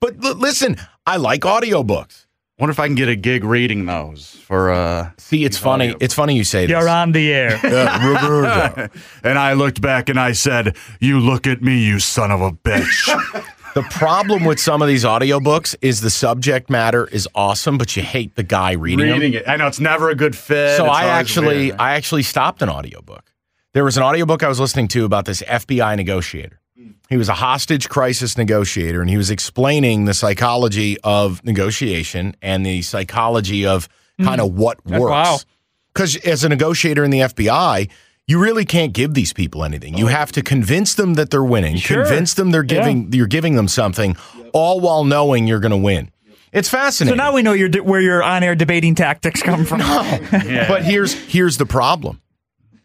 [0.00, 0.76] But l- listen,
[1.06, 2.26] I like audiobooks.
[2.58, 4.72] Wonder if I can get a gig reading those for.
[4.72, 5.94] uh See, it's funny.
[6.00, 6.70] It's funny you say this.
[6.70, 7.60] You're on the air.
[7.62, 8.88] Roberto.
[9.22, 12.50] And I looked back and I said, "You look at me, you son of a
[12.50, 13.44] bitch."
[13.78, 18.02] The problem with some of these audiobooks is the subject matter is awesome, but you
[18.02, 19.20] hate the guy reading, them.
[19.20, 20.76] Reading it, I know it's never a good fit.
[20.76, 21.76] So It's I actually weird.
[21.78, 23.32] I actually stopped an audiobook.
[23.74, 26.60] There was an audiobook I was listening to about this FBI negotiator.
[27.08, 32.66] He was a hostage crisis negotiator and he was explaining the psychology of negotiation and
[32.66, 33.88] the psychology of
[34.20, 34.54] kind of mm.
[34.54, 35.32] what wow.
[35.32, 35.46] works.
[35.94, 37.88] Cuz as a negotiator in the FBI,
[38.28, 39.96] you really can't give these people anything.
[39.96, 40.08] You oh.
[40.08, 42.04] have to convince them that they're winning, Sure.
[42.04, 44.16] convince them they're giving you're giving them something
[44.52, 46.10] all while knowing you're going to win.
[46.52, 47.18] It's fascinating.
[47.18, 49.80] so now we know your where your on-air debating tactics come from.
[50.30, 52.20] But here's here's the problem.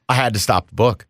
[0.09, 1.05] I had to stop the book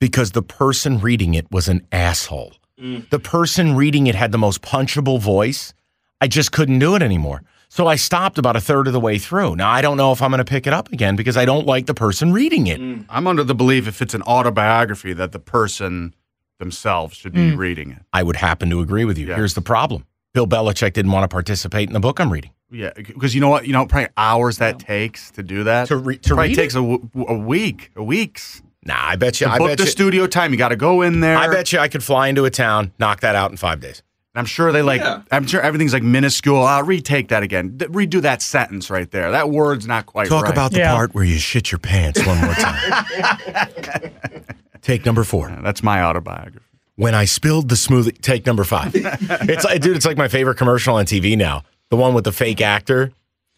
[0.00, 2.54] because the person reading it was an asshole.
[2.80, 3.08] Mm.
[3.10, 5.74] The person reading it had the most punchable voice.
[6.20, 7.42] I just couldn't do it anymore.
[7.72, 9.54] So I stopped about a third of the way through.
[9.54, 11.66] Now I don't know if I'm going to pick it up again because I don't
[11.66, 12.80] like the person reading it.
[12.80, 13.04] Mm.
[13.08, 16.12] I'm under the belief if it's an autobiography that the person
[16.58, 17.56] themselves should be mm.
[17.56, 18.02] reading it.
[18.12, 19.28] I would happen to agree with you.
[19.28, 19.36] Yeah.
[19.36, 20.04] Here's the problem.
[20.34, 22.50] Bill Belichick didn't want to participate in the book I'm reading.
[22.72, 23.68] Yeah, because you know what?
[23.68, 25.86] You know, probably hours that takes to do that.
[25.88, 26.78] To re- to probably read takes it?
[26.78, 28.62] a, w- a week, a weeks.
[28.84, 29.46] Nah, I bet you.
[29.46, 29.90] To I book bet the you.
[29.90, 31.36] studio time, you got to go in there.
[31.36, 34.02] I bet you I could fly into a town, knock that out in five days.
[34.34, 35.02] I'm sure they like.
[35.32, 36.62] I'm sure everything's like minuscule.
[36.62, 37.76] I'll retake that again.
[37.76, 39.32] D- redo that sentence right there.
[39.32, 40.52] That word's not quite Talk right.
[40.52, 40.94] about the Yeah.
[40.94, 44.12] part where you shit your pants one more time.
[44.82, 45.50] Take number four.
[45.62, 46.64] That's my autobiography.
[46.96, 48.20] When I spilled the smoothie.
[48.20, 48.92] Take number five.
[48.94, 51.64] it's like, dude, it's like my favorite commercial on TV now.
[51.88, 53.12] The one with the fake actor.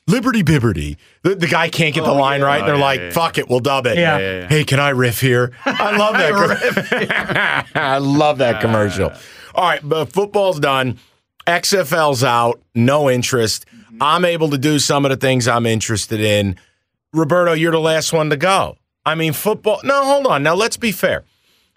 [0.08, 0.96] Liberty Bibberty.
[1.22, 2.58] The, the guy can't get the oh, line right.
[2.58, 3.12] And they're Oh, yeah, like, yeah, yeah.
[3.12, 3.98] fuck it, we'll dub it.
[3.98, 4.18] Yeah.
[4.18, 4.48] yeah, yeah.
[4.48, 5.52] Hey, can I riff here?
[5.64, 7.66] I love that.
[7.74, 9.12] com- I love that commercial.
[9.54, 10.98] All right, but football's done.
[11.46, 12.60] XFL's out.
[12.74, 13.66] No interest.
[14.00, 16.56] I'm able to do some of the things I'm interested in.
[17.12, 18.76] Roberto, you're the last one to go.
[19.04, 19.80] I mean, football.
[19.84, 20.42] No, hold on.
[20.42, 21.24] Now, let's be fair.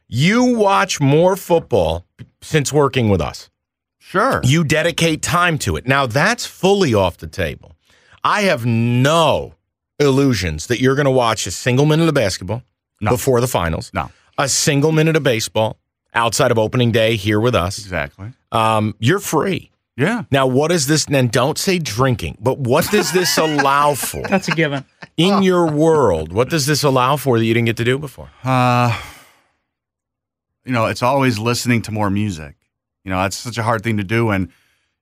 [0.07, 2.05] You watch more football
[2.41, 3.49] since working with us.
[3.97, 4.39] Sure.
[4.43, 5.88] You dedicate time to it.
[5.88, 7.75] Now, that's fully off the table.
[8.23, 9.55] I have no
[9.99, 12.61] illusions that you're going to watch a single minute of basketball
[13.01, 13.09] No.
[13.11, 14.11] before the finals, No.
[14.38, 15.77] a single minute of baseball
[16.15, 17.78] outside of opening day here with us.
[17.78, 18.32] Exactly.
[18.51, 19.71] Um, you're free.
[19.97, 20.23] Yeah.
[20.30, 21.06] Now, what is this?
[21.10, 24.84] And don't say drinking, but what does this allow for That's a given.
[25.15, 26.34] in your world?
[26.34, 28.30] What does this allow for that you didn't get to do before?
[28.43, 28.99] Uh,
[30.65, 32.56] you know, it's always listening to more music.
[33.04, 34.51] You know, that's such a hard thing to do when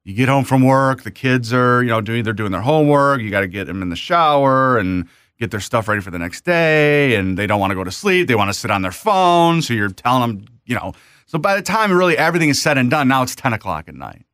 [0.03, 1.03] you get home from work.
[1.03, 3.21] The kids are, you know, doing they're doing their homework.
[3.21, 5.07] You got to get them in the shower and
[5.39, 7.15] get their stuff ready for the next day.
[7.15, 8.27] And they don't want to go to sleep.
[8.27, 9.61] They want to sit on their phone.
[9.61, 10.93] So you're telling them, you know.
[11.25, 13.95] So by the time really everything is said and done, now it's ten o'clock at
[13.95, 14.25] night.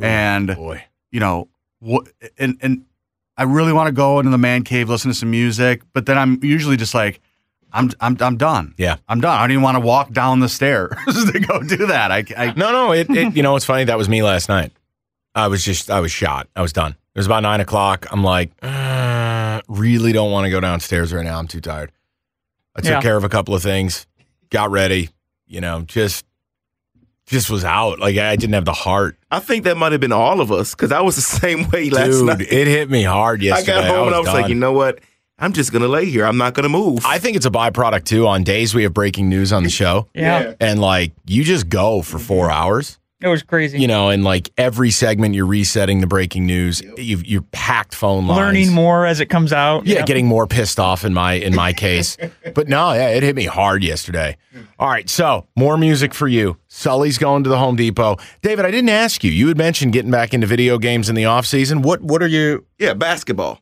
[0.00, 1.48] and Boy, you know
[1.80, 2.84] what and and
[3.36, 6.16] I really want to go into the man cave, listen to some music, but then
[6.16, 7.20] I'm usually just like,
[7.72, 8.74] I'm I'm I'm done.
[8.78, 8.96] Yeah.
[9.08, 9.36] I'm done.
[9.36, 10.92] I don't even want to walk down the stairs
[11.32, 12.10] to go do that.
[12.12, 12.92] I, I no, no.
[12.92, 13.84] It, it, you know, it's funny.
[13.84, 14.72] That was me last night.
[15.34, 16.46] I was just, I was shot.
[16.54, 16.92] I was done.
[16.92, 18.06] It was about nine o'clock.
[18.12, 21.38] I'm like, uh, really don't want to go downstairs right now.
[21.40, 21.90] I'm too tired.
[22.76, 23.00] I took Yeah.
[23.00, 24.06] care of a couple of things,
[24.50, 25.10] got ready.
[25.46, 26.24] You know, just,
[27.26, 27.98] just was out.
[27.98, 30.74] Like I didn't have the heart, I think that might have been all of us
[30.74, 32.26] because I was the same way last dude.
[32.26, 32.40] night.
[32.40, 33.78] It hit me hard yesterday.
[33.78, 35.00] I got home and I was like, you know what?
[35.38, 36.24] I'm just gonna lay here.
[36.26, 37.04] I'm not gonna move.
[37.04, 38.26] I think it's a byproduct too.
[38.28, 40.54] On days we have breaking news on the show, Yeah.
[40.60, 42.98] and like you just go for four hours.
[43.24, 43.80] It was crazy.
[43.80, 46.82] you know, and like every segment you're resetting the breaking news.
[46.98, 48.38] You've you're packed phone lines.
[48.38, 49.86] Learning more as it comes out.
[49.86, 52.18] Yeah, getting more pissed off in my in my case.
[52.54, 54.36] but no, yeah, it hit me hard yesterday.
[54.78, 56.58] All right, so more music for you.
[56.68, 58.18] Sully's going to the Home Depot.
[58.42, 59.30] David, I didn't ask you.
[59.30, 61.80] You had mentioned getting back into video games in the off season.
[61.80, 63.60] What what are you yeah, basketball.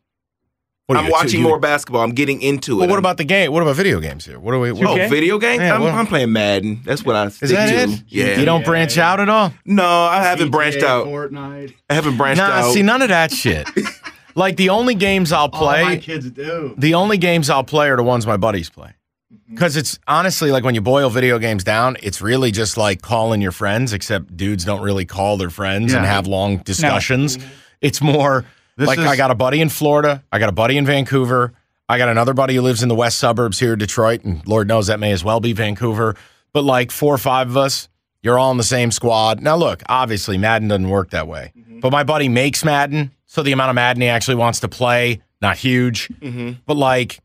[0.94, 2.02] What I'm you, watching you- more basketball.
[2.02, 2.87] I'm getting into Well, it.
[2.88, 3.52] what I'm- about the game?
[3.52, 4.38] What about video games here?
[4.38, 4.70] What are we?
[4.70, 5.09] Oh, What, Okay.
[5.09, 5.61] video games?
[5.62, 6.81] Yeah, I'm, well- I'm playing Madden.
[6.85, 7.92] That's what I stick is that to.
[7.92, 8.02] it?
[8.09, 8.38] Yeah.
[8.38, 9.52] You don't branch out at all?
[9.64, 11.07] No, I haven't branched out.
[11.07, 11.74] Fortnite.
[11.90, 12.48] I haven't branched out.
[12.48, 12.72] Nah, out.
[12.74, 13.66] see, none of that shit.
[14.35, 16.74] like the only games I'll All my play, kids do.
[16.78, 18.90] the only games I'll play are the ones my buddies play.
[19.33, 19.55] Mm-hmm.
[19.55, 23.40] Because it's honestly like when you boil video games down, it's really just like calling
[23.40, 27.37] your friends, except dudes don't really call their friends and have long discussions.
[27.38, 27.48] Mm-hmm.
[27.83, 28.44] It's more
[28.82, 31.52] This like is- I got a buddy in Florida, I got a buddy in Vancouver,
[31.88, 34.68] I got another buddy who lives in the west suburbs here, in Detroit, and Lord
[34.68, 36.16] knows that may as well be Vancouver.
[36.52, 37.88] But like four or five of us,
[38.22, 39.42] you're all in the same squad.
[39.42, 41.52] Now, look, obviously, Madden doesn't work that way.
[41.56, 41.80] Mm-hmm.
[41.80, 45.20] But my buddy makes Madden, so the amount of Madden he actually wants to play,
[45.40, 46.08] not huge.
[46.20, 46.60] Mm-hmm.
[46.66, 47.20] But like,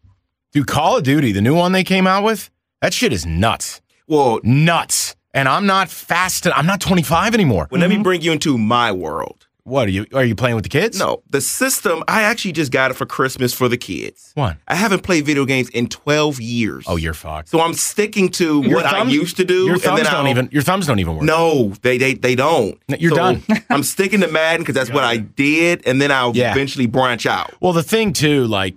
[0.52, 2.50] dude, Call of Duty, the new one they came out with,
[2.82, 3.82] that shit is nuts.
[4.08, 5.16] well, Nuts.
[5.34, 6.48] And I'm not fast.
[6.48, 7.68] I'm not 25 anymore.
[7.70, 8.04] well, let me mm-hmm.
[8.04, 9.47] bring you into my world.
[9.68, 10.06] What are you?
[10.14, 10.98] Are you playing with the kids?
[10.98, 14.32] No, the system, I actually just got it for Christmas for the kids.
[14.34, 14.56] What?
[14.68, 16.86] I haven't played video games in 12 years.
[16.88, 17.50] Oh, you're fucked.
[17.50, 19.66] So I'm sticking to Your what I thumbs- used to do.
[19.66, 20.48] Your and thumbs don't I'll- even.
[20.54, 21.24] Your thumbs don't even work.
[21.26, 22.78] No, they they they don't.
[22.98, 23.44] You're So done.
[23.70, 26.52] I'm sticking to Madden because that's what I did, and then I'll Yeah.
[26.54, 27.54] eventually branch out.
[27.60, 28.76] Well, the thing too, like,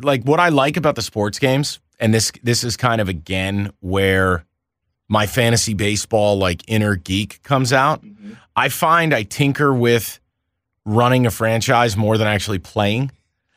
[0.00, 3.70] like what I like about the sports games, and this this is kind of again
[3.80, 4.46] where
[5.08, 8.02] my fantasy baseball like inner geek comes out.
[8.02, 8.32] Mm-hmm.
[8.56, 10.20] I find I tinker with
[10.84, 13.10] running a franchise more than actually playing.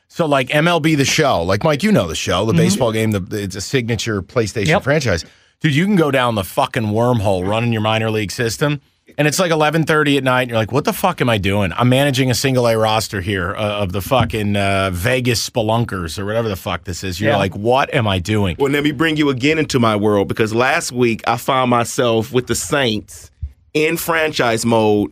[0.08, 3.26] So like MLB the show, like Mike, you know the show, the baseball game, the,
[3.32, 4.84] it's a signature PlayStation Yep.
[4.84, 5.26] franchise.
[5.60, 8.82] Dude, you can go down the fucking wormhole running your minor league system.
[9.18, 10.42] And it's like 11:30 at night.
[10.44, 11.72] And you're like, "What the fuck am I doing?
[11.74, 16.26] I'm managing a single A roster here uh, of the fucking uh, Vegas Spelunkers or
[16.26, 17.38] whatever the fuck this is." You're Yeah.
[17.38, 20.56] like, "What am I doing?" Well, let me bring you again into my world because
[20.56, 23.30] last week I found myself with the Saints
[23.76, 25.12] in franchise mode.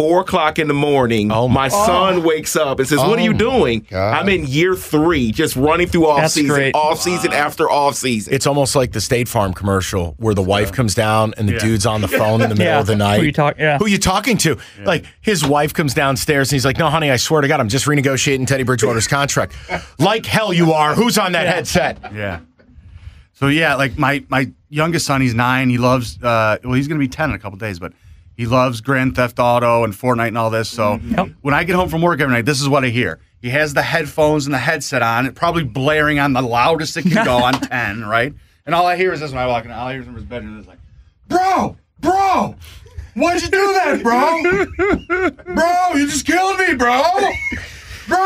[0.00, 3.20] Four o'clock in the morning, Oh my- my son wakes up and says, "What are
[3.20, 4.14] Oh you doing?" God.
[4.14, 6.74] I'm in year three, just running through off That's season, great.
[6.74, 8.32] off season after off season.
[8.32, 11.84] It's almost like the State Farm commercial where the wife comes down and the dude's
[11.84, 12.80] on the phone in the middle Yeah.
[12.80, 13.18] of the night.
[13.20, 13.76] Who you talk- yeah.
[13.78, 14.56] Who you talking to?
[14.84, 17.68] Like his wife comes downstairs and he's like, "No, honey, I swear to God, I'm
[17.68, 19.52] just renegotiating Teddy Bridgewater's contract."
[19.98, 20.94] like hell, you are.
[20.94, 21.98] Who's on that headset?
[22.14, 22.38] Yeah.
[23.34, 25.68] So yeah, like my my youngest son, he's nine.
[25.68, 26.22] He loves.
[26.22, 27.92] Uh, well, he's gonna be ten in a couple days, but
[28.40, 30.70] he loves Grand Theft Auto and Fortnite and all this.
[30.70, 31.14] So mm-hmm.
[31.14, 31.28] Yep.
[31.42, 33.20] when I get home from work every night, this is what I hear.
[33.42, 37.02] He has the headphones and the headset on, it probably blaring on the loudest it
[37.02, 38.32] can go on ten, right?
[38.64, 39.70] And all I hear is this when I walk in.
[39.70, 40.78] All I hear is from his bedroom is like,
[41.28, 42.54] "Bro, bro,
[43.12, 45.30] why'd you do that, bro?
[45.54, 47.02] bro, you just killed me, bro."
[48.08, 48.18] Bro,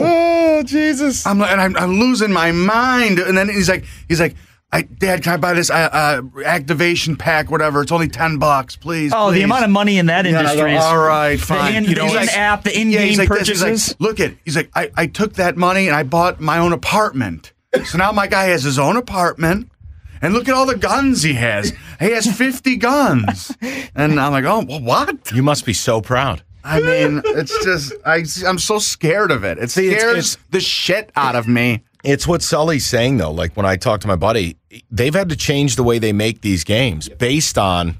[0.00, 1.26] Oh Jesus!
[1.26, 3.18] I'm like, and I'm, I'm losing my mind.
[3.18, 4.34] And then he's like, he's like,
[4.70, 5.88] I, Dad, can I buy this uh,
[6.36, 7.80] uh, activation pack, whatever?
[7.80, 9.12] It's only ten bucks, please.
[9.14, 11.74] Oh, the amount of money in that Yeah, and go, industry is all right, fine.
[11.74, 13.48] in- You the know, like- in-app, the Yeah, in-game he's like this.
[13.48, 13.96] He's like, purchases.
[13.98, 17.52] Look at, he's like, I, I took that money and I bought my own apartment.
[17.86, 19.70] So now my guy has his own apartment.
[20.20, 21.72] And look at all the guns he has.
[22.00, 23.56] He has 50 guns.
[23.94, 25.30] And I'm like, oh, well, what?
[25.32, 26.42] You must be so proud.
[26.64, 29.58] I mean, it's just, I, I'm so scared of it.
[29.58, 31.84] It See, it's- scares it's- the shit out of me.
[32.04, 33.32] It's what Sully's saying though.
[33.32, 34.56] Like when I talk to my buddy,
[34.90, 37.96] they've had to change the way they make these games based on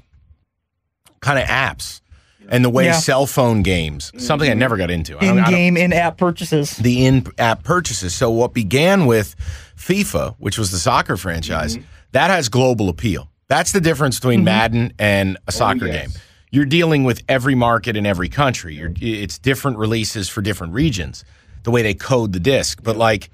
[1.19, 2.01] kind of apps
[2.49, 2.93] and the way Yeah.
[2.93, 4.07] cell phone games.
[4.07, 4.19] Mm-hmm.
[4.19, 5.17] Something I never got into.
[5.17, 6.71] I don't- I don't- in-game, in-app purchases.
[6.77, 8.13] the in-app purchases.
[8.15, 9.35] So what began with
[9.77, 11.85] FIFA, which was the soccer franchise, mm-hmm.
[12.13, 13.29] that has global appeal.
[13.49, 14.45] That's the difference between mm-hmm.
[14.45, 16.09] Madden and a soccer oh, game.
[16.51, 18.75] You're dealing with every market in every country.
[18.75, 21.23] You're, it's different releases for different regions,
[21.63, 22.81] the way they code the disc.
[22.81, 23.29] But like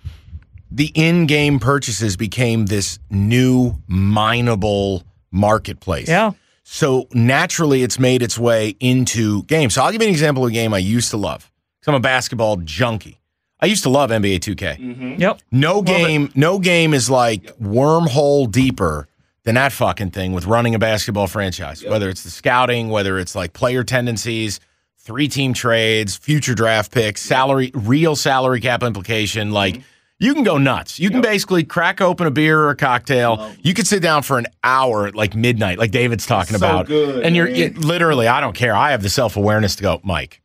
[0.72, 6.08] the in-game purchases became this new mineable marketplace.
[6.08, 6.32] Yeah.
[6.64, 9.76] So naturally, it's made its way into games.
[9.76, 11.52] So I'll give you an example of a game I used to love.
[11.80, 13.20] Because I'm a basketball junkie.
[13.60, 14.78] I used to love NBA 2K.
[14.78, 15.22] Mm-hmm.
[15.22, 15.42] Yep.
[15.52, 19.08] No game, no game is like wormhole deeper
[19.44, 21.84] than that fucking thing with running a basketball franchise.
[21.84, 24.60] Whether it's the scouting, whether it's like player tendencies,
[24.98, 29.76] three team trades, future draft picks, salary, real salary cap implication, like.
[29.76, 29.84] Mm-hmm.
[30.18, 30.98] You can go nuts.
[30.98, 33.52] You can basically crack open a beer or a cocktail.
[33.62, 36.90] You could sit down for an hour at like midnight, like David's talking about.
[36.90, 38.74] and you're it, literally, I don't care.
[38.74, 40.42] I have the self awareness to go, Mike,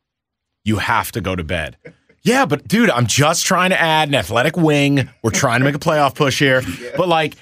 [0.65, 1.77] you have to go to bed.
[2.23, 5.09] Yeah, but dude, I'm just trying to add an athletic wing.
[5.23, 6.61] We're trying to make a playoff push here.
[6.97, 7.35] But like,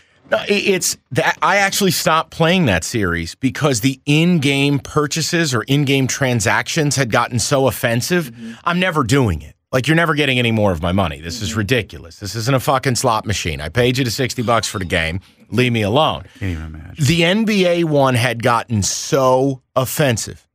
[0.47, 6.95] it's that I actually stopped playing that series because the in-game purchases or in-game transactions
[6.95, 8.31] had gotten so offensive.
[8.63, 9.55] I'm never doing it.
[9.71, 11.21] Like you're never getting any more of my money.
[11.21, 11.59] This is mm-hmm.
[11.59, 12.19] ridiculous.
[12.19, 13.61] This isn't a fucking slot machine.
[13.61, 15.19] I paid you the 60 bucks for the game.
[15.51, 16.23] Leave me alone.
[16.39, 17.05] Can't even imagine.
[17.05, 20.47] The NBA one had gotten so offensive.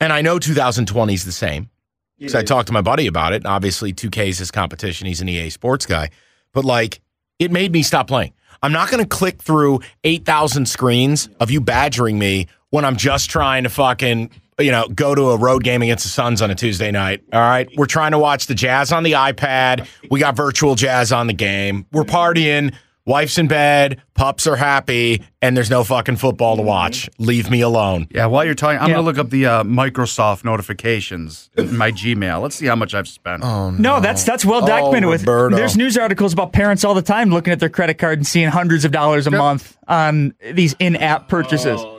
[0.00, 1.70] And I know 2020 is the same.
[2.18, 3.36] because I talked to my buddy about it.
[3.36, 5.06] And obviously, 2K is his competition.
[5.06, 6.10] He's an EA sports guy.
[6.52, 7.00] But like,
[7.38, 8.32] it made me stop playing.
[8.62, 13.28] I'm not going to click through 8,000 screens of you badgering me when I'm just
[13.30, 16.54] trying to fucking, you know, go to a road game against the Suns on a
[16.54, 17.22] Tuesday night.
[17.32, 17.68] All right.
[17.76, 19.86] We're trying to watch the Jazz on the iPad.
[20.10, 21.86] We got virtual Jazz on the game.
[21.92, 22.74] We're partying.
[23.06, 27.06] Wife's in bed, pups are happy, and there's no fucking football to watch.
[27.18, 28.08] Leave me alone.
[28.10, 28.94] Yeah, while you're talking, I'm Yeah.
[28.94, 32.40] gonna look up the uh, Microsoft notifications in my Gmail.
[32.40, 33.42] Let's see how much I've spent.
[33.42, 35.10] No, that's that's well documented.
[35.10, 38.26] with there's news articles about parents all the time looking at their credit card and
[38.26, 41.80] seeing hundreds of dollars a month on these in-app purchases.
[41.82, 41.93] Oh,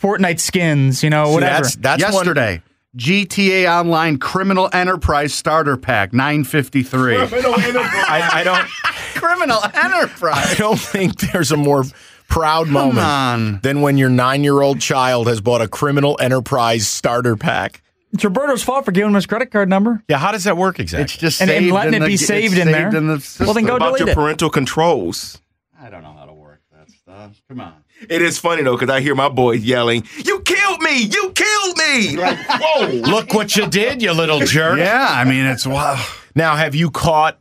[0.00, 1.62] Fortnite skins, you know, See, whatever.
[1.62, 2.62] that's that's one- Yesterday,
[2.96, 7.16] GTA Online Criminal Enterprise Starter Pack, nine fifty three.
[7.16, 8.66] I, I don't.
[9.14, 10.52] Criminal Enterprise.
[10.52, 11.84] I don't think there's a more
[12.28, 13.60] proud moment on.
[13.62, 17.82] than when your nine-year-old child has bought a criminal enterprise starter pack.
[18.12, 20.02] it's Roberto's fault for giving him his credit card number.
[20.08, 21.04] Yeah, how does that work exactly?
[21.04, 22.88] It's just And- and letting in it the, be saved in there.
[22.88, 23.64] In the Well, then system.
[23.64, 24.14] go About delete your it.
[24.14, 25.40] parental controls.
[25.80, 27.40] I don't know how to work that stuff.
[27.48, 27.74] Come on.
[28.08, 31.02] It is funny though, because I hear my boys yelling, "You killed me!
[31.02, 32.86] You killed me!" Like, whoa!
[33.10, 34.78] Look what you did, you little jerk.
[34.78, 36.04] Yeah, I mean it's wow.
[36.34, 37.38] Now, have you caught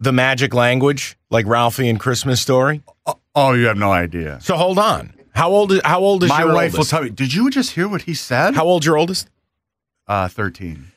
[0.00, 2.82] the magic language like Ralphie in Christmas Story?
[3.36, 4.38] Oh, you have no idea.
[4.40, 5.14] So hold on.
[5.32, 7.10] How old is how old is My your wife will tell me.
[7.10, 8.54] Did you just hear what he said?
[8.54, 9.28] how old's your oldest?
[10.06, 10.92] Uh, thirteen.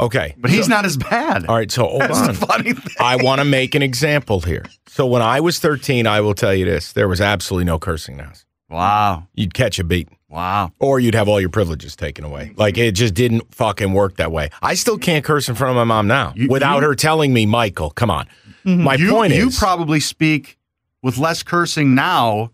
[0.00, 1.46] Okay, But he's not as bad.
[1.46, 2.26] All right, so hold That's on.
[2.28, 2.96] the funny thing.
[2.98, 4.64] I want to make an example here.
[4.88, 8.14] So when I was 13, I will tell you this: there was absolutely no cursing
[8.14, 8.44] in the house.
[8.70, 9.26] Wow.
[9.34, 10.08] You'd catch a beat.
[10.28, 10.70] Wow.
[10.78, 12.46] or you'd have all your privileges taken away.
[12.50, 12.60] Mm-hmm.
[12.60, 14.50] Like it just didn't fucking work that way.
[14.62, 17.32] I still can't curse in front of my mom now You- without you- her telling
[17.32, 18.26] me, Michael, come on.
[18.64, 18.80] Mm-hmm.
[18.84, 19.38] My you, point is.
[19.38, 20.56] you probably speak
[21.02, 22.52] with less cursing now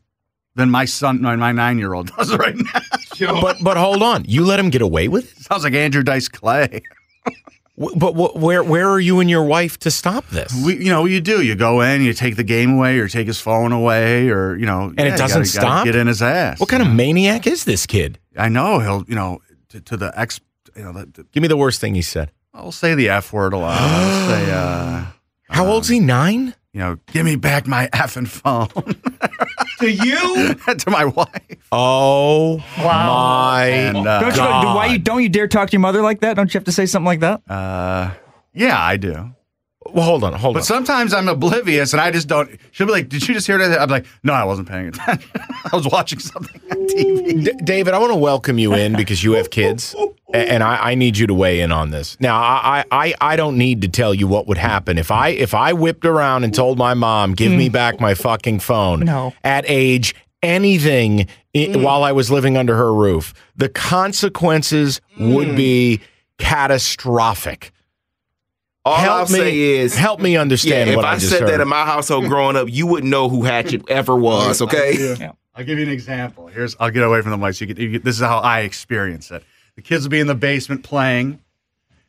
[0.54, 3.40] than my son, my, my nine year old does right now.
[3.42, 5.44] but but hold on, you let him get away with it.
[5.44, 6.80] Sounds like Andrew Dice Clay.
[7.78, 10.50] But wh- where where are you and your wife to stop this?
[10.64, 11.42] We, you know, you do.
[11.42, 14.64] You go in, you take the game away, or take his phone away, or you
[14.64, 15.84] know, And it doesn't gotta- gotta stop?
[15.84, 16.58] Get in his ass.
[16.58, 18.18] what kind of maniac is this kid?
[18.34, 20.40] I know he'll, you know, to, to the ex,
[20.74, 22.30] you know, the, the, Give me the worst thing he said.
[22.54, 23.78] I'll say the f word a lot.
[23.78, 25.04] I'll say, uh,
[25.50, 26.00] How old's he?
[26.00, 26.54] Nine?
[26.72, 28.68] you know, give me back my effing phone
[29.78, 30.54] to you?
[30.78, 31.68] to my wife.
[31.72, 33.66] Oh my!
[33.66, 34.76] And uh, Don't you, God.
[34.76, 36.34] why you don't you dare talk to your mother like that?
[36.36, 37.42] Don't you have to say something like that?
[37.50, 38.10] uh,
[38.54, 39.32] yeah, I do.
[39.92, 40.60] Well, hold on, hold on.
[40.60, 40.64] But on.
[40.64, 42.50] sometimes I'm oblivious and I just don't.
[42.72, 45.30] She'll be like, "Did you just hear that?" I'm like, "No, I wasn't paying attention.
[45.72, 49.22] I was watching something on TV." D- David, I want to welcome you in because
[49.22, 49.94] you have kids,
[50.32, 52.16] and I, I need you to weigh in on this.
[52.20, 55.54] Now, I, I, I don't need to tell you what would happen if I if
[55.54, 57.72] I whipped around and told my mom, "Give me mm.
[57.72, 59.34] back my fucking phone." No.
[59.44, 61.20] At age anything
[61.54, 61.82] i- mm.
[61.82, 65.56] while I was living under her roof, the consequences would mm.
[65.56, 66.00] be
[66.38, 67.72] catastrophic.
[68.86, 71.16] All I'll help me, say is, help me yeah, understand if what I, mean.
[71.16, 71.50] If I, just said heard.
[71.50, 74.62] that in my household growing up, you wouldn't know who Hatchet ever was.
[74.62, 75.28] Okay.
[75.56, 76.46] I'll give you an example.
[76.46, 77.54] Here's I'll get away from the mic.
[77.54, 79.42] So you get, you get this is how I experience it.
[79.74, 81.40] The kids will be in the basement playing,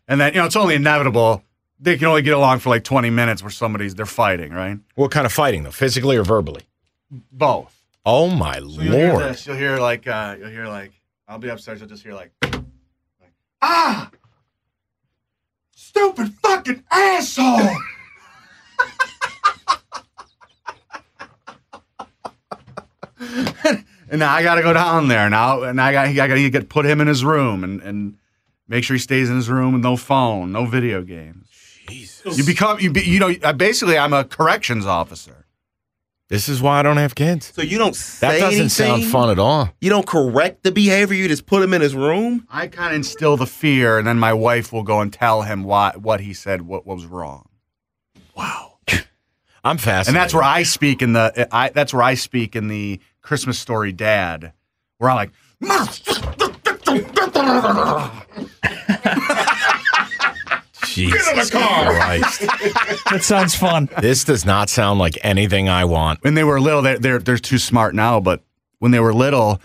[0.08, 1.44] and then you know it's only inevitable.
[1.80, 4.78] They can only get along for like 20 minutes where somebody's they're fighting, right?
[4.96, 6.64] what kind of fighting, though, physically or verbally?
[7.32, 7.84] Both.
[8.06, 9.24] Oh my So you'll hear lord!
[9.26, 9.48] this.
[9.48, 10.92] You'll hear like uh, you'll hear like
[11.28, 11.80] I'll be upstairs.
[11.80, 14.12] You'll just hear like, like ah,
[15.88, 17.78] stupid fucking asshole.
[24.10, 26.50] and now I got to go down there now, and I got I got to
[26.50, 28.18] get put him in his room and and
[28.68, 31.48] make sure he stays in his room with no phone, no video games.
[31.90, 32.38] Jesus.
[32.38, 35.47] You become you be, you know basically I'm a corrections officer.
[36.30, 37.54] This is why I don't have kids.
[37.56, 39.70] So you don't say That doesn't sound fun at all.
[39.80, 41.16] You don't correct the behavior.
[41.16, 42.46] You just put him in his room.
[42.52, 45.64] I kind of instill the fear, and then my wife will go and tell him
[45.64, 47.48] what what he said what was wrong,
[48.36, 48.74] Wow.
[49.64, 50.08] I'm fascinated.
[50.10, 53.58] and that's where I speak in the I that's where I speak in the Christmas
[53.58, 54.52] story dad,
[54.98, 55.32] where I'm like,
[60.98, 62.42] Jesus Christ.
[63.12, 63.90] That sounds fun.
[64.02, 66.24] This does not sound like anything I want.
[66.24, 68.44] when they were little, they're they're, they're too smart now, but
[68.80, 69.62] when they were little,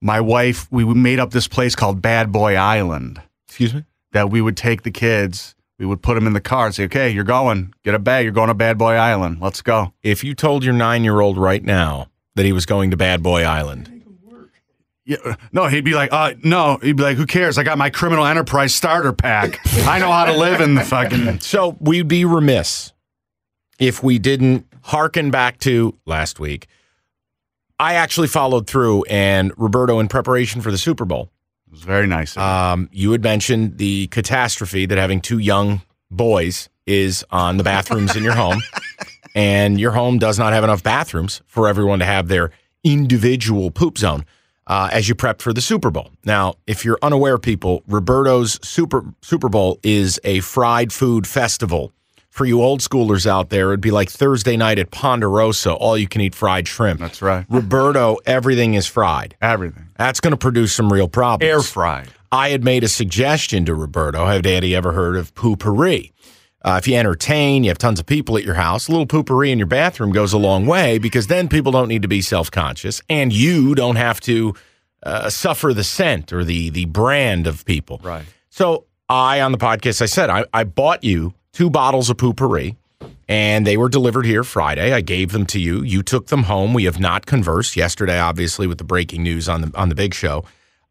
[0.00, 3.84] my wife we made up this place called Bad Boy Island Excuse me?
[4.12, 5.54] that we would take the kids.
[5.78, 7.74] We would put them in the car and say, "Okay, you're going.
[7.84, 8.24] Get a bag.
[8.24, 9.38] You're going to Bad Boy Island.
[9.42, 12.90] Let's go." If you told your nine year old right now that he was going
[12.92, 13.95] to Bad Boy Island,
[15.06, 17.58] Yeah, no, he'd be like, uh, no, he'd be like, who cares?
[17.58, 19.60] I got my criminal enterprise starter pack.
[19.86, 21.38] I know how to live in the fucking.
[21.40, 22.92] so we'd be remiss
[23.78, 26.66] if we didn't hearken back to last week.
[27.78, 31.30] I actually followed through, and Roberto, in preparation for the Super Bowl,
[31.68, 32.36] It was very nice.
[32.36, 38.16] Um, you had mentioned the catastrophe that having two young boys is on the bathrooms
[38.16, 38.60] in your home,
[39.36, 42.50] and your home does not have enough bathrooms for everyone to have their
[42.82, 44.24] individual poop zone
[44.66, 46.10] uh, as you prep for the Super Bowl.
[46.24, 51.92] Now, if you're unaware, people, Roberto's Super Super Bowl is a fried food festival.
[52.28, 56.06] For you old schoolers out there, it'd be like Thursday night at Ponderosa, all you
[56.06, 57.00] can eat fried shrimp.
[57.00, 57.46] That's right.
[57.48, 59.34] Roberto, everything is fried.
[59.40, 59.88] Everything.
[59.96, 61.50] That's going to produce some real problems.
[61.50, 62.08] Air fried.
[62.30, 64.26] I had made a suggestion to Roberto.
[64.26, 66.12] Have Daddy ever heard of Poo-Pourri?
[66.66, 69.52] Uh, if you entertain, you have tons of people at your house, a little Poo-Pourri
[69.52, 72.50] in your bathroom goes a long way because then people don't need to be self
[72.50, 74.52] conscious and you don't have to
[75.04, 78.00] uh, suffer the scent or the, the brand of people.
[78.02, 78.24] Right.
[78.50, 82.74] So I, on the podcast, I said, I, I bought you two bottles of Poo-Pourri
[83.28, 84.92] and they were delivered here Friday.
[84.92, 85.82] I gave them to you.
[85.82, 86.74] You took them home.
[86.74, 90.14] We have not conversed yesterday, obviously, with the breaking news on the on the big
[90.14, 90.44] show.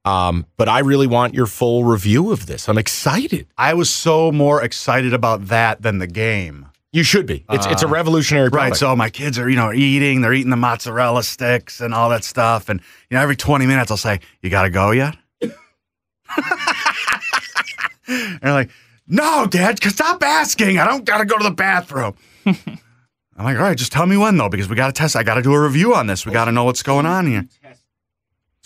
[0.06, 2.70] Um, but I really want your full review of this.
[2.70, 3.48] I'm excited.
[3.58, 6.68] I was so more excited about that than the game.
[6.94, 7.44] You should be.
[7.50, 8.72] It's it's a revolutionary product.
[8.74, 8.80] Right.
[8.80, 12.24] So my kids are, you know, eating, they're eating the mozzarella sticks and all that
[12.24, 12.70] stuff.
[12.70, 12.80] And,
[13.10, 15.18] you know, every 20 minutes I'll say, You got to go yet?
[18.08, 18.70] and they're like,
[19.08, 20.78] No, Dad, 'cause stop asking.
[20.80, 22.16] I don't got to go to the bathroom.
[22.46, 22.56] I'm
[23.44, 25.16] like, All right, just tell me when, though, because we got to test.
[25.16, 26.26] I got to do a review on this.
[26.26, 27.46] We got to know what's going on here.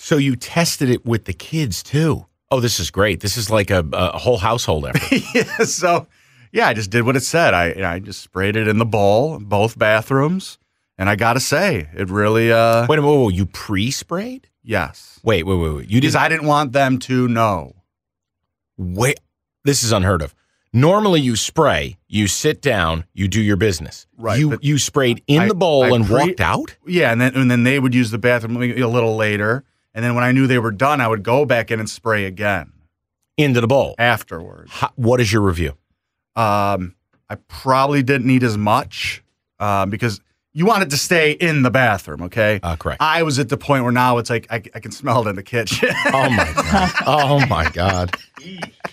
[0.09, 2.25] So you tested it with the kids too.
[2.49, 3.19] Oh, this is great.
[3.19, 5.21] This is like a, a whole household effort.
[5.35, 6.07] yeah, so,
[6.51, 7.53] yeah, I just did what it said.
[7.53, 10.57] I, you know, I just sprayed it in the bowl, both bathrooms.
[10.97, 13.07] And I got to say, it really, uh, wait a minute.
[13.13, 14.49] Whoa, whoa, you pre-sprayed?
[14.63, 15.19] yes.
[15.23, 15.89] Wait, wait, wait, wait.
[15.91, 17.75] You Because did I didn't want them to know.
[18.77, 19.19] Wait,
[19.63, 20.33] this is unheard of.
[20.73, 24.07] Normally, you spray, you sit down, you do your business.
[24.17, 26.75] Right, You you sprayed in I- the bowl I and pre- walked out.
[26.85, 29.63] Yeah, and then and then they would use the bathroom a little later,
[29.93, 32.25] and then when I knew they were done, I would go back in and spray
[32.25, 32.71] again
[33.37, 33.95] Into the bowl.
[33.97, 34.71] afterwards.
[34.71, 35.75] How, what is your review?
[36.35, 36.95] Um,
[37.29, 39.23] I probably didn't need as much
[39.59, 40.21] um, because
[40.53, 42.23] you want it to stay in the bathroom.
[42.23, 43.01] Okay, Uh, correct.
[43.01, 45.35] I was at the point where now it's like I, I can smell it in
[45.35, 45.89] the kitchen.
[46.07, 46.91] Oh my god.
[47.05, 48.15] Oh my god.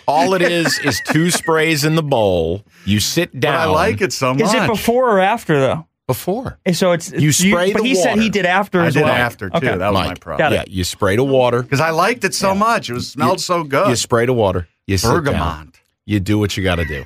[0.06, 2.62] All it is is two sprays in the bowl.
[2.84, 3.54] You sit but down.
[3.60, 4.42] I like it so much.
[4.42, 5.86] Is it before or after though?
[6.06, 6.58] Before.
[6.64, 9.02] And So it's You spray but the he said he did after I as did
[9.04, 9.12] well.
[9.12, 9.56] after too.
[9.56, 9.76] Okay.
[9.76, 10.52] That was my problem.
[10.52, 11.62] Yeah, you spray the water.
[11.62, 12.88] Because I liked it so much.
[12.90, 13.88] It was smelled so good.
[13.88, 14.68] You spray the water.
[14.86, 15.24] You sit down.
[15.24, 15.80] Bergamot.
[16.04, 17.04] You do what you got to do.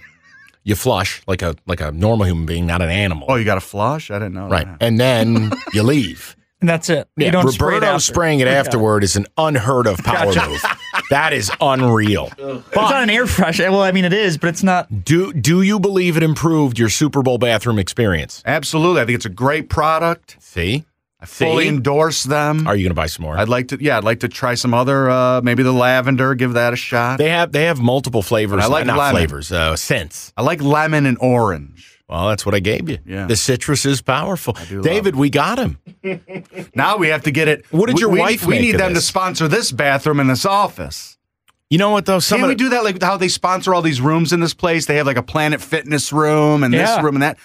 [0.63, 3.27] You flush like a like a normal human being, not an animal.
[3.31, 4.11] Oh, you got to flush?
[4.11, 4.67] I didn't know right.
[4.67, 4.77] that.
[4.83, 6.37] And then you leave.
[6.61, 7.09] And that's it.
[7.17, 8.01] Yeah, you don't spray it Roberto after.
[8.13, 10.63] spraying it afterward is an unheard of power move.
[11.11, 12.31] That is unreal.
[12.39, 13.71] It's not an air freshener.
[13.71, 15.05] Well, I mean it is, but it's not.
[15.05, 18.43] Do do you believe it improved your Super Bowl bathroom experience?
[18.47, 19.03] Absolutely.
[19.03, 20.37] I think it's a great product.
[20.41, 20.85] See,
[21.21, 21.69] I fully See?
[21.69, 22.67] endorse them.
[22.67, 23.37] Are you going to buy some more?
[23.37, 26.55] I'd like to, yeah, I'd like to try some other, uh, maybe the lavender, give
[26.55, 27.19] that a shot.
[27.19, 28.63] They have they have multiple flavors.
[28.63, 29.17] I like not lemon.
[29.17, 30.33] flavors, uh, scents.
[30.37, 31.99] I like lemon and orange.
[32.09, 32.99] Well, that's what I gave you.
[33.07, 33.27] Yeah.
[33.27, 34.57] The citrus is powerful.
[34.69, 35.79] do David, we got him.
[36.75, 37.65] Now we have to get it.
[37.71, 39.05] What did your we, wife We make need them this?
[39.05, 41.17] to sponsor this bathroom in this office.
[41.69, 42.19] You know what though?
[42.19, 44.87] Some Can we do that like how they sponsor all these rooms in this place?
[44.87, 46.97] They have like a Planet Fitness room and Yeah.
[46.97, 47.39] this room and that.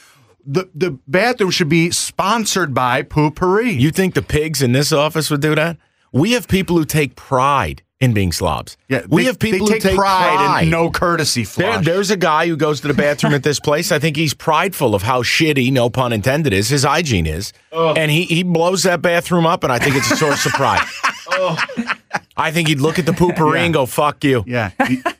[0.47, 3.79] The the bathroom should be sponsored by Poo-Pourri.
[3.79, 5.77] You think the pigs in this office would do that?
[6.11, 8.77] We have people who take pride in being slobs.
[8.87, 11.85] yeah, we they- have people they who take take pride, in no courtesy There, flush.
[11.85, 13.91] there's a guy who goes to the bathroom at this place.
[13.91, 18.09] I think he's prideful of how shitty, no pun intended, is his hygiene is, and
[18.09, 20.85] he he blows that bathroom up, and I think it's a source of pride.
[22.37, 24.71] I think he'd look at the Poo-Pourri and go, "Fuck you." Yeah,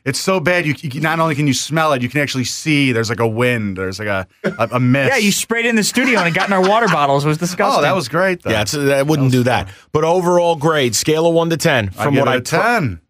[0.04, 0.66] it's so bad.
[0.66, 2.92] You, you not only can you smell it, you can actually see.
[2.92, 3.78] There's like a wind.
[3.78, 5.12] There's like a a, a mist.
[5.12, 7.24] Yeah, you sprayed it in the studio and it got in our water bottles.
[7.26, 7.80] It was disgusting.
[7.80, 8.44] Oh, that was great.
[8.44, 8.52] Though.
[8.52, 9.70] Yeah, it's, uh, I wouldn't do that.
[9.92, 13.02] But overall grade, scale of one to ten, from give what it I a ten.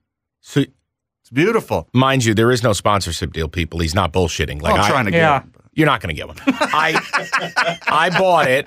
[0.42, 1.90] So, It's beautiful.
[1.94, 3.80] mind you, there is no sponsorship deal, people.
[3.80, 4.62] He's not bullshitting.
[4.62, 5.40] Like oh, I'm trying to yeah.
[5.40, 5.48] get.
[5.48, 5.55] it.
[5.76, 6.38] You're not going to get one.
[6.48, 8.66] I I bought it.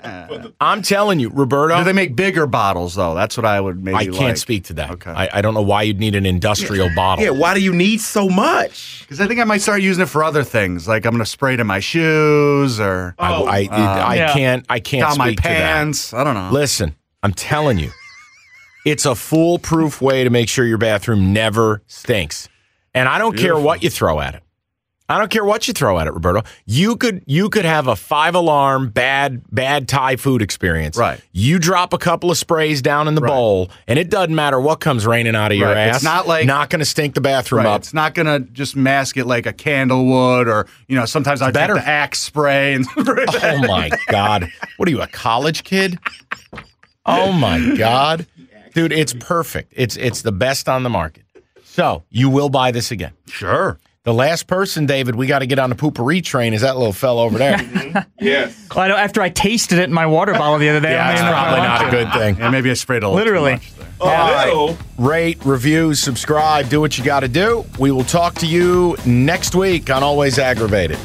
[0.61, 1.75] I'm telling you, Roberto.
[1.79, 3.15] Do they make bigger bottles though?
[3.15, 3.95] That's what I would maybe.
[3.95, 4.37] I can't like.
[4.37, 4.91] speak to that.
[4.91, 5.09] Okay.
[5.11, 7.25] I, I don't know why you'd need an industrial bottle.
[7.25, 9.01] Yeah, why do you need so much?
[9.01, 10.87] because I think I might start using it for other things.
[10.87, 13.73] Like I'm going to spray it in my shoes or I, I, oh.
[13.75, 13.81] um,
[14.11, 14.33] I Yeah.
[14.33, 14.65] can't.
[14.69, 15.57] I can't down my speak to that.
[15.73, 16.13] pants.
[16.13, 16.51] I don't know.
[16.51, 17.89] Listen, I'm telling you,
[18.85, 22.47] it's a foolproof way to make sure your bathroom never stinks.
[22.93, 24.43] And I don't care what you throw at it.
[25.09, 26.43] I don't care what you throw at it, Roberto.
[26.67, 30.97] You could you could have a five alarm bad bad Thai food experience.
[30.97, 31.19] Right.
[31.31, 33.29] You drop a couple of sprays down in the Right.
[33.29, 35.77] bowl, and it doesn't matter what comes raining out of your Right.
[35.87, 35.95] ass.
[35.97, 37.71] It's not like- not going to stink the bathroom Right.
[37.73, 37.81] up.
[37.81, 41.41] It's not going to just mask it like a candle would, or you know, sometimes
[41.41, 41.73] I better.
[41.75, 42.85] take the Axe spray and.
[43.41, 44.51] Oh my God.
[44.77, 45.97] What are you, a college kid?
[47.05, 48.27] Oh my God.
[48.75, 49.73] Dude, it's perfect.
[49.75, 51.23] It's it's the best on the market.
[51.63, 53.13] So you will buy this again.
[53.27, 53.79] Sure.
[54.05, 56.93] The last person, David, we got to get on the Poo-Pourri train is that little
[56.93, 57.57] fella over there.
[58.21, 58.67] Yes.
[58.75, 60.91] Well, I know after I tasted it in my water bottle the other day.
[60.91, 62.37] yeah, I that's don't know if I probably not a good thing.
[62.37, 63.51] Yeah, maybe I sprayed a little Literally.
[63.57, 63.87] too much there.
[64.01, 64.77] Oh, right.
[64.97, 67.65] Rate, review, subscribe, do what you got to do.
[67.79, 70.97] We will talk to you next week on Always Aggravated.